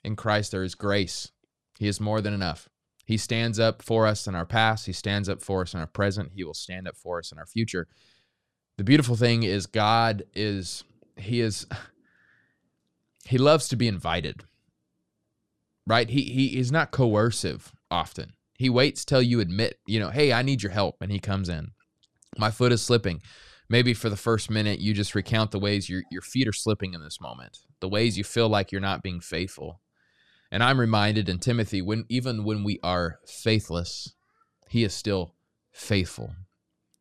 In 0.03 0.15
Christ, 0.15 0.51
there 0.51 0.63
is 0.63 0.75
grace. 0.75 1.31
He 1.79 1.87
is 1.87 1.99
more 1.99 2.21
than 2.21 2.33
enough. 2.33 2.69
He 3.05 3.17
stands 3.17 3.59
up 3.59 3.81
for 3.81 4.05
us 4.07 4.27
in 4.27 4.35
our 4.35 4.45
past. 4.45 4.85
He 4.85 4.93
stands 4.93 5.27
up 5.27 5.41
for 5.41 5.61
us 5.61 5.73
in 5.73 5.79
our 5.79 5.87
present. 5.87 6.31
He 6.35 6.43
will 6.43 6.53
stand 6.53 6.87
up 6.87 6.95
for 6.95 7.19
us 7.19 7.31
in 7.31 7.39
our 7.39 7.45
future. 7.45 7.87
The 8.77 8.83
beautiful 8.83 9.15
thing 9.15 9.43
is, 9.43 9.65
God 9.65 10.23
is, 10.33 10.83
He 11.17 11.41
is, 11.41 11.67
He 13.25 13.37
loves 13.37 13.67
to 13.69 13.75
be 13.75 13.87
invited, 13.87 14.43
right? 15.87 16.09
He, 16.09 16.23
he 16.23 16.59
is 16.59 16.71
not 16.71 16.91
coercive 16.91 17.73
often. 17.89 18.33
He 18.63 18.69
waits 18.69 19.03
till 19.03 19.21
you 19.21 19.41
admit, 19.41 19.77
you 19.85 19.99
know, 19.99 20.09
hey, 20.09 20.31
I 20.31 20.41
need 20.41 20.63
your 20.63 20.71
help, 20.71 20.95
and 21.01 21.11
he 21.11 21.19
comes 21.19 21.49
in. 21.49 21.71
My 22.37 22.49
foot 22.49 22.71
is 22.71 22.81
slipping. 22.81 23.21
Maybe 23.67 23.93
for 23.93 24.07
the 24.07 24.15
first 24.15 24.49
minute, 24.49 24.79
you 24.79 24.93
just 24.93 25.15
recount 25.15 25.51
the 25.51 25.59
ways 25.59 25.89
your, 25.89 26.03
your 26.09 26.21
feet 26.21 26.47
are 26.47 26.53
slipping 26.53 26.93
in 26.93 27.03
this 27.03 27.19
moment, 27.19 27.57
the 27.81 27.89
ways 27.89 28.17
you 28.17 28.23
feel 28.23 28.47
like 28.47 28.71
you're 28.71 28.79
not 28.79 29.03
being 29.03 29.19
faithful. 29.19 29.81
And 30.49 30.63
I'm 30.63 30.79
reminded 30.79 31.27
in 31.27 31.39
Timothy, 31.39 31.81
when 31.81 32.05
even 32.07 32.45
when 32.45 32.63
we 32.63 32.79
are 32.83 33.19
faithless, 33.27 34.13
he 34.69 34.85
is 34.85 34.93
still 34.93 35.35
faithful. 35.73 36.33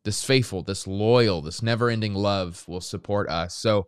This 0.03 0.21
faithful, 0.21 0.63
this 0.63 0.85
loyal, 0.85 1.41
this 1.41 1.63
never 1.63 1.89
ending 1.89 2.13
love 2.13 2.65
will 2.67 2.81
support 2.81 3.29
us. 3.29 3.55
So 3.55 3.87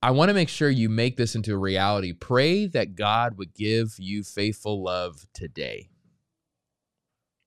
I 0.00 0.12
want 0.12 0.28
to 0.28 0.34
make 0.34 0.48
sure 0.48 0.70
you 0.70 0.88
make 0.88 1.16
this 1.16 1.34
into 1.34 1.54
a 1.54 1.58
reality. 1.58 2.12
Pray 2.12 2.66
that 2.66 2.94
God 2.94 3.36
would 3.36 3.52
give 3.52 3.96
you 3.98 4.22
faithful 4.22 4.80
love 4.84 5.26
today 5.34 5.89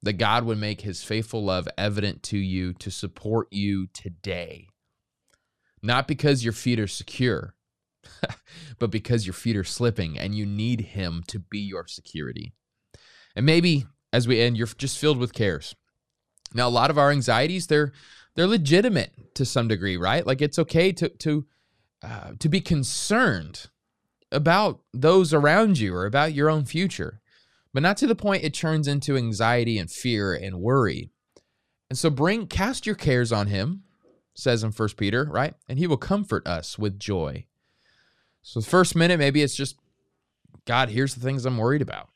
that 0.04 0.14
God 0.14 0.44
would 0.44 0.58
make 0.58 0.82
his 0.82 1.02
faithful 1.02 1.44
love 1.44 1.68
evident 1.78 2.22
to 2.24 2.38
you 2.38 2.74
to 2.74 2.92
support 2.92 3.48
you 3.52 3.88
today. 3.88 4.68
Not 5.82 6.08
because 6.08 6.44
your 6.44 6.54
feet 6.54 6.80
are 6.80 6.88
secure, 6.88 7.56
but 8.80 8.92
because 8.92 9.26
your 9.26 9.34
feet 9.34 9.56
are 9.56 9.64
slipping 9.64 10.20
and 10.20 10.36
you 10.36 10.46
need 10.46 10.82
him 10.82 11.24
to 11.28 11.40
be 11.40 11.60
your 11.60 11.88
security. 11.88 12.54
And 13.34 13.46
maybe 13.46 13.86
as 14.12 14.28
we 14.28 14.42
end, 14.42 14.58
you're 14.58 14.68
just 14.68 15.00
filled 15.00 15.18
with 15.18 15.34
cares. 15.34 15.74
Now, 16.54 16.68
a 16.68 16.70
lot 16.70 16.92
of 16.92 16.98
our 16.98 17.10
anxieties, 17.10 17.68
they're 17.68 17.94
they're 18.36 18.48
legitimate 18.48 19.36
to 19.36 19.46
some 19.46 19.68
degree, 19.68 19.96
right? 19.96 20.26
Like 20.26 20.42
it's 20.42 20.60
okay 20.60 20.92
to 20.92 21.10
to 21.10 21.46
uh, 22.04 22.32
to 22.40 22.50
be 22.50 22.62
concerned 22.62 23.68
about 24.32 24.82
those 24.94 25.34
around 25.34 25.80
you 25.80 25.96
or 25.96 26.06
about 26.06 26.34
your 26.34 26.50
own 26.50 26.66
future 26.66 27.22
but 27.74 27.84
not 27.84 27.98
to 27.98 28.08
the 28.08 28.16
point 28.16 28.44
it 28.44 28.54
turns 28.54 28.88
into 28.88 29.18
anxiety 29.18 29.78
and 29.78 29.90
fear 29.90 30.34
and 30.34 30.62
worry. 30.62 31.10
And 31.90 31.98
so 31.98 32.10
bring 32.10 32.48
cast 32.48 32.86
your 32.86 32.96
cares 32.96 33.32
on 33.32 33.48
him, 33.48 33.84
says 34.36 34.64
in 34.64 34.72
First 34.72 34.98
Peter, 34.98 35.28
right? 35.30 35.54
And 35.68 35.78
he 35.80 35.88
will 35.88 35.98
comfort 35.98 36.48
us 36.48 36.78
with 36.78 37.00
joy. 37.00 37.46
So 38.42 38.60
the 38.60 38.66
first 38.66 38.96
minute, 38.96 39.20
maybe 39.20 39.42
it's 39.42 39.56
just, 39.56 39.78
God, 40.66 40.90
here's 40.90 41.16
the 41.16 41.22
things 41.22 41.46
I'm 41.46 41.58
worried 41.58 41.82
about. 41.82 42.10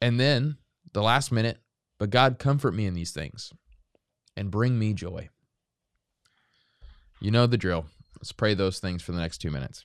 And 0.00 0.18
then 0.18 0.56
the 0.92 1.02
last 1.02 1.32
minute, 1.32 1.58
but 1.98 2.10
God, 2.10 2.38
comfort 2.38 2.72
me 2.72 2.86
in 2.86 2.94
these 2.94 3.10
things 3.10 3.52
and 4.36 4.50
bring 4.50 4.78
me 4.78 4.94
joy. 4.94 5.28
You 7.20 7.30
know 7.30 7.46
the 7.46 7.58
drill. 7.58 7.86
Let's 8.18 8.32
pray 8.32 8.54
those 8.54 8.80
things 8.80 9.02
for 9.02 9.12
the 9.12 9.20
next 9.20 9.38
two 9.38 9.50
minutes. 9.50 9.84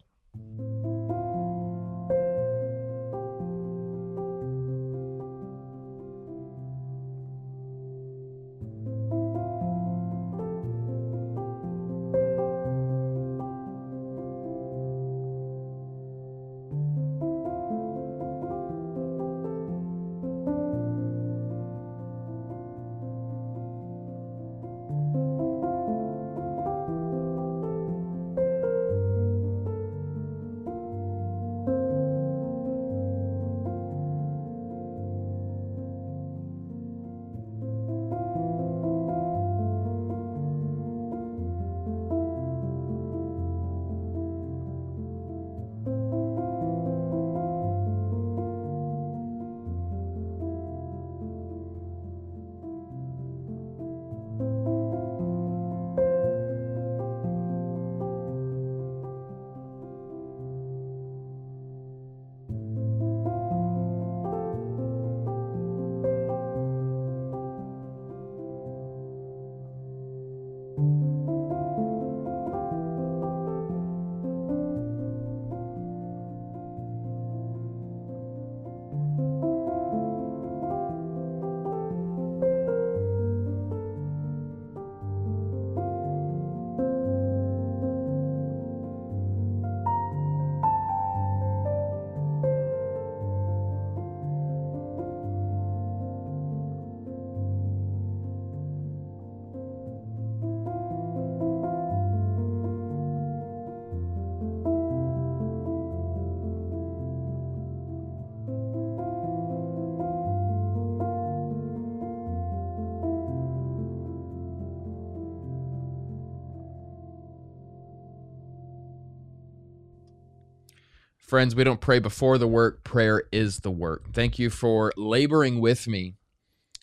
Friends, 121.35 121.53
we 121.53 121.65
don't 121.65 121.81
pray 121.81 121.99
before 121.99 122.37
the 122.37 122.47
work, 122.47 122.85
prayer 122.85 123.23
is 123.29 123.59
the 123.59 123.69
work. 123.69 124.13
Thank 124.13 124.39
you 124.39 124.49
for 124.49 124.93
laboring 124.95 125.59
with 125.59 125.85
me 125.85 126.15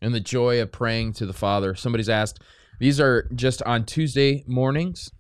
in 0.03 0.13
the 0.13 0.21
joy 0.21 0.61
of 0.61 0.71
praying 0.71 1.15
to 1.15 1.25
the 1.25 1.33
Father. 1.33 1.75
Somebody's 1.75 2.11
asked, 2.11 2.39
these 2.79 3.01
are 3.01 3.31
just 3.35 3.63
on 3.63 3.87
Tuesday 3.87 4.45
mornings, 4.47 5.11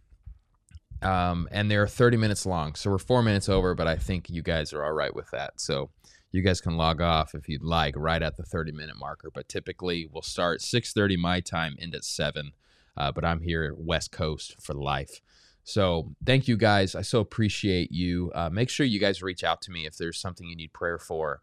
um, 1.01 1.49
and 1.51 1.70
they're 1.70 1.87
30 1.87 2.18
minutes 2.18 2.45
long. 2.45 2.74
So 2.74 2.91
we're 2.91 2.99
four 2.99 3.22
minutes 3.22 3.49
over, 3.49 3.74
but 3.74 3.87
I 3.87 3.97
think 3.97 4.28
you 4.28 4.43
guys 4.43 4.74
are 4.74 4.85
all 4.85 4.93
right 4.93 5.16
with 5.16 5.30
that. 5.30 5.59
So 5.62 5.89
you 6.30 6.43
guys 6.43 6.61
can 6.61 6.76
log 6.76 7.01
off 7.01 7.35
if 7.35 7.49
you'd 7.49 7.64
like 7.64 7.95
right 7.97 8.22
at 8.22 8.37
the 8.37 8.43
30 8.43 8.72
minute 8.72 8.99
marker. 8.99 9.30
But 9.33 9.49
typically 9.49 10.07
we'll 10.12 10.20
start 10.20 10.61
6:30 10.61 11.16
my 11.16 11.41
time, 11.41 11.76
end 11.78 11.95
at 11.95 12.05
seven. 12.05 12.53
Uh, 12.99 13.11
but 13.11 13.24
I'm 13.24 13.41
here 13.41 13.74
West 13.78 14.12
Coast 14.12 14.57
for 14.61 14.74
life. 14.74 15.22
So 15.65 16.15
thank 16.25 16.49
you 16.49 16.57
guys. 16.57 16.95
I 16.95 17.03
so 17.03 17.21
appreciate 17.21 17.93
you. 17.93 18.33
Uh, 18.35 18.51
make 18.51 18.69
sure 18.69 18.85
you 18.85 18.99
guys 18.99 19.23
reach 19.23 19.45
out 19.45 19.63
to 19.63 19.71
me 19.71 19.87
if 19.87 19.97
there's 19.97 20.19
something 20.19 20.47
you 20.47 20.57
need 20.57 20.73
prayer 20.73 20.99
for. 20.99 21.41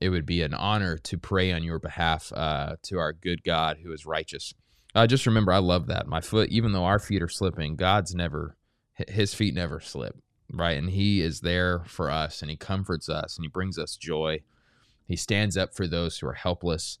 It 0.00 0.10
would 0.10 0.26
be 0.26 0.42
an 0.42 0.54
honor 0.54 0.98
to 0.98 1.18
pray 1.18 1.52
on 1.52 1.62
your 1.62 1.78
behalf 1.78 2.32
uh, 2.34 2.76
to 2.82 2.98
our 2.98 3.12
good 3.12 3.44
God 3.44 3.78
who 3.82 3.92
is 3.92 4.04
righteous. 4.04 4.54
Uh, 4.94 5.06
just 5.06 5.26
remember, 5.26 5.52
I 5.52 5.58
love 5.58 5.86
that. 5.86 6.06
My 6.06 6.20
foot, 6.20 6.50
even 6.50 6.72
though 6.72 6.84
our 6.84 6.98
feet 6.98 7.22
are 7.22 7.28
slipping, 7.28 7.76
God's 7.76 8.14
never, 8.14 8.56
his 9.08 9.34
feet 9.34 9.54
never 9.54 9.80
slip, 9.80 10.16
right? 10.52 10.76
And 10.76 10.90
he 10.90 11.20
is 11.20 11.40
there 11.40 11.84
for 11.86 12.10
us 12.10 12.42
and 12.42 12.50
he 12.50 12.56
comforts 12.56 13.08
us 13.08 13.36
and 13.36 13.44
he 13.44 13.48
brings 13.48 13.78
us 13.78 13.96
joy. 13.96 14.40
He 15.06 15.16
stands 15.16 15.56
up 15.56 15.74
for 15.74 15.86
those 15.86 16.18
who 16.18 16.26
are 16.28 16.34
helpless. 16.34 16.98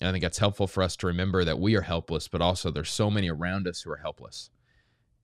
And 0.00 0.08
I 0.08 0.12
think 0.12 0.22
that's 0.22 0.38
helpful 0.38 0.66
for 0.66 0.82
us 0.82 0.96
to 0.96 1.06
remember 1.06 1.44
that 1.44 1.58
we 1.58 1.76
are 1.76 1.82
helpless, 1.82 2.28
but 2.28 2.42
also 2.42 2.70
there's 2.70 2.90
so 2.90 3.10
many 3.10 3.30
around 3.30 3.66
us 3.66 3.82
who 3.82 3.90
are 3.90 3.96
helpless. 3.96 4.50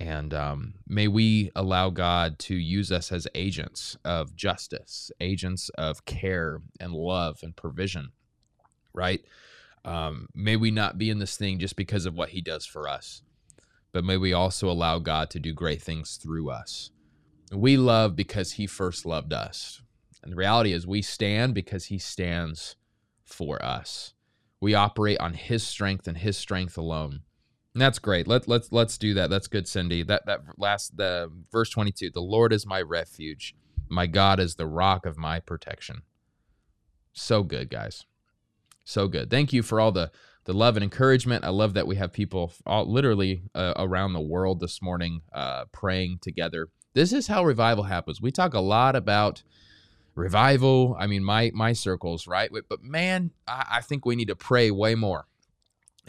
And 0.01 0.33
um, 0.33 0.75
may 0.89 1.09
we 1.09 1.51
allow 1.55 1.91
God 1.91 2.39
to 2.41 2.55
use 2.55 2.91
us 2.91 3.13
as 3.13 3.29
agents 3.35 3.99
of 4.03 4.35
justice, 4.35 5.13
agents 5.21 5.69
of 5.77 6.07
care 6.07 6.63
and 6.81 6.95
love 6.95 7.41
and 7.43 7.55
provision, 7.55 8.13
right? 8.95 9.21
Um, 9.85 10.29
may 10.35 10.57
we 10.57 10.71
not 10.71 10.97
be 10.97 11.11
in 11.11 11.19
this 11.19 11.37
thing 11.37 11.59
just 11.59 11.77
because 11.77 12.07
of 12.07 12.15
what 12.15 12.31
He 12.31 12.41
does 12.41 12.65
for 12.65 12.89
us, 12.89 13.21
but 13.93 14.03
may 14.03 14.17
we 14.17 14.33
also 14.33 14.71
allow 14.71 14.99
God 14.99 15.29
to 15.31 15.39
do 15.39 15.53
great 15.53 15.83
things 15.83 16.17
through 16.17 16.51
us. 16.51 16.91
We 17.53 17.77
love 17.77 18.17
because 18.17 18.53
He 18.53 18.67
first 18.67 19.05
loved 19.05 19.35
us. 19.35 19.83
And 20.23 20.33
the 20.33 20.37
reality 20.37 20.73
is, 20.73 20.87
we 20.87 21.03
stand 21.03 21.55
because 21.55 21.87
He 21.87 21.99
stands 21.99 22.77
for 23.23 23.63
us. 23.63 24.15
We 24.63 24.75
operate 24.75 25.19
on 25.21 25.35
His 25.35 25.67
strength 25.67 26.09
and 26.09 26.17
His 26.17 26.39
strength 26.39 26.79
alone. 26.79 27.21
That's 27.75 27.99
great. 27.99 28.27
Let 28.27 28.49
let's 28.49 28.73
let's 28.73 28.99
do 28.99 29.15
that. 29.15 29.31
That's 29.31 29.47
good, 29.47 29.69
Cindy. 29.69 30.03
That 30.03 30.27
that 30.27 30.41
last 30.59 30.97
the 30.97 31.31
verse 31.53 31.71
22. 31.71 32.11
The 32.11 32.21
Lord 32.21 32.53
is 32.53 32.67
my 32.67 32.81
refuge. 32.83 33.55
My 33.89 34.07
God 34.07 34.41
is 34.41 34.57
the 34.57 34.67
rock 34.67 35.07
of 35.07 35.17
my 35.17 35.41
protection. 35.41 36.03
So 37.13 37.43
good, 37.43 37.71
guys. 37.71 38.07
So 38.85 39.07
good. 39.09 39.31
Thank 39.31 39.53
you 39.53 39.63
for 39.63 39.81
all 39.81 39.93
the 39.93 40.11
the 40.45 40.53
love 40.53 40.77
and 40.77 40.83
encouragement. 40.83 41.45
I 41.45 41.51
love 41.51 41.75
that 41.75 41.87
we 41.87 41.97
have 41.97 42.13
people 42.13 42.53
all, 42.67 42.91
literally 42.91 43.43
uh, 43.55 43.75
around 43.77 44.15
the 44.15 44.21
world 44.21 44.59
this 44.59 44.83
morning 44.83 45.23
uh, 45.33 45.67
praying 45.71 46.19
together. 46.23 46.69
This 46.95 47.13
is 47.13 47.29
how 47.29 47.45
revival 47.45 47.85
happens. 47.85 48.21
We 48.21 48.33
talk 48.33 48.55
a 48.55 48.61
lot 48.61 48.97
about 48.97 49.45
revival. 50.17 50.97
I 50.99 51.07
mean, 51.07 51.23
my 51.23 51.53
my 51.55 51.73
circles, 51.73 52.27
right? 52.27 52.51
But 52.69 52.83
man, 52.83 53.31
I, 53.47 53.67
I 53.73 53.81
think 53.81 54.05
we 54.05 54.17
need 54.17 54.29
to 54.29 54.37
pray 54.37 54.73
way 54.73 54.97
more. 54.97 55.27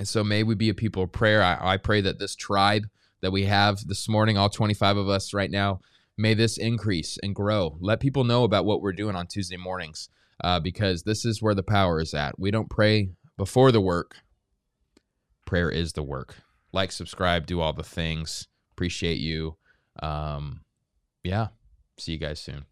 And 0.02 0.08
so 0.08 0.24
may 0.24 0.42
we 0.42 0.56
be 0.56 0.70
a 0.70 0.74
people 0.74 1.04
of 1.04 1.12
prayer. 1.12 1.44
I, 1.44 1.74
I 1.74 1.78
pray 1.78 2.02
that 2.02 2.18
this 2.18 2.36
tribe 2.36 2.88
that 3.22 3.30
we 3.30 3.46
have 3.46 3.86
this 3.88 4.10
morning, 4.10 4.36
all 4.36 4.50
25 4.50 4.98
of 4.98 5.08
us 5.08 5.32
right 5.32 5.52
now, 5.52 5.80
may 6.18 6.34
this 6.34 6.58
increase 6.58 7.20
and 7.22 7.36
grow. 7.36 7.78
Let 7.80 8.00
people 8.00 8.24
know 8.24 8.44
about 8.44 8.66
what 8.66 8.82
we're 8.82 8.94
doing 8.94 9.16
on 9.16 9.28
Tuesday 9.28 9.58
mornings 9.58 10.10
uh, 10.44 10.60
because 10.60 11.04
this 11.04 11.24
is 11.24 11.40
where 11.40 11.54
the 11.54 11.62
power 11.62 12.02
is 12.02 12.16
at. 12.16 12.40
We 12.40 12.50
don't 12.50 12.68
pray 12.68 13.12
before 13.38 13.72
the 13.72 13.80
work, 13.80 14.16
prayer 15.46 15.70
is 15.70 15.94
the 15.94 16.02
work. 16.02 16.38
Like, 16.74 16.92
subscribe, 16.92 17.46
do 17.46 17.62
all 17.62 17.72
the 17.72 17.84
things. 17.84 18.48
Appreciate 18.72 19.20
you. 19.20 19.58
Um, 20.02 20.62
yeah. 21.24 21.50
See 22.00 22.14
you 22.14 22.18
guys 22.18 22.40
soon. 22.40 22.66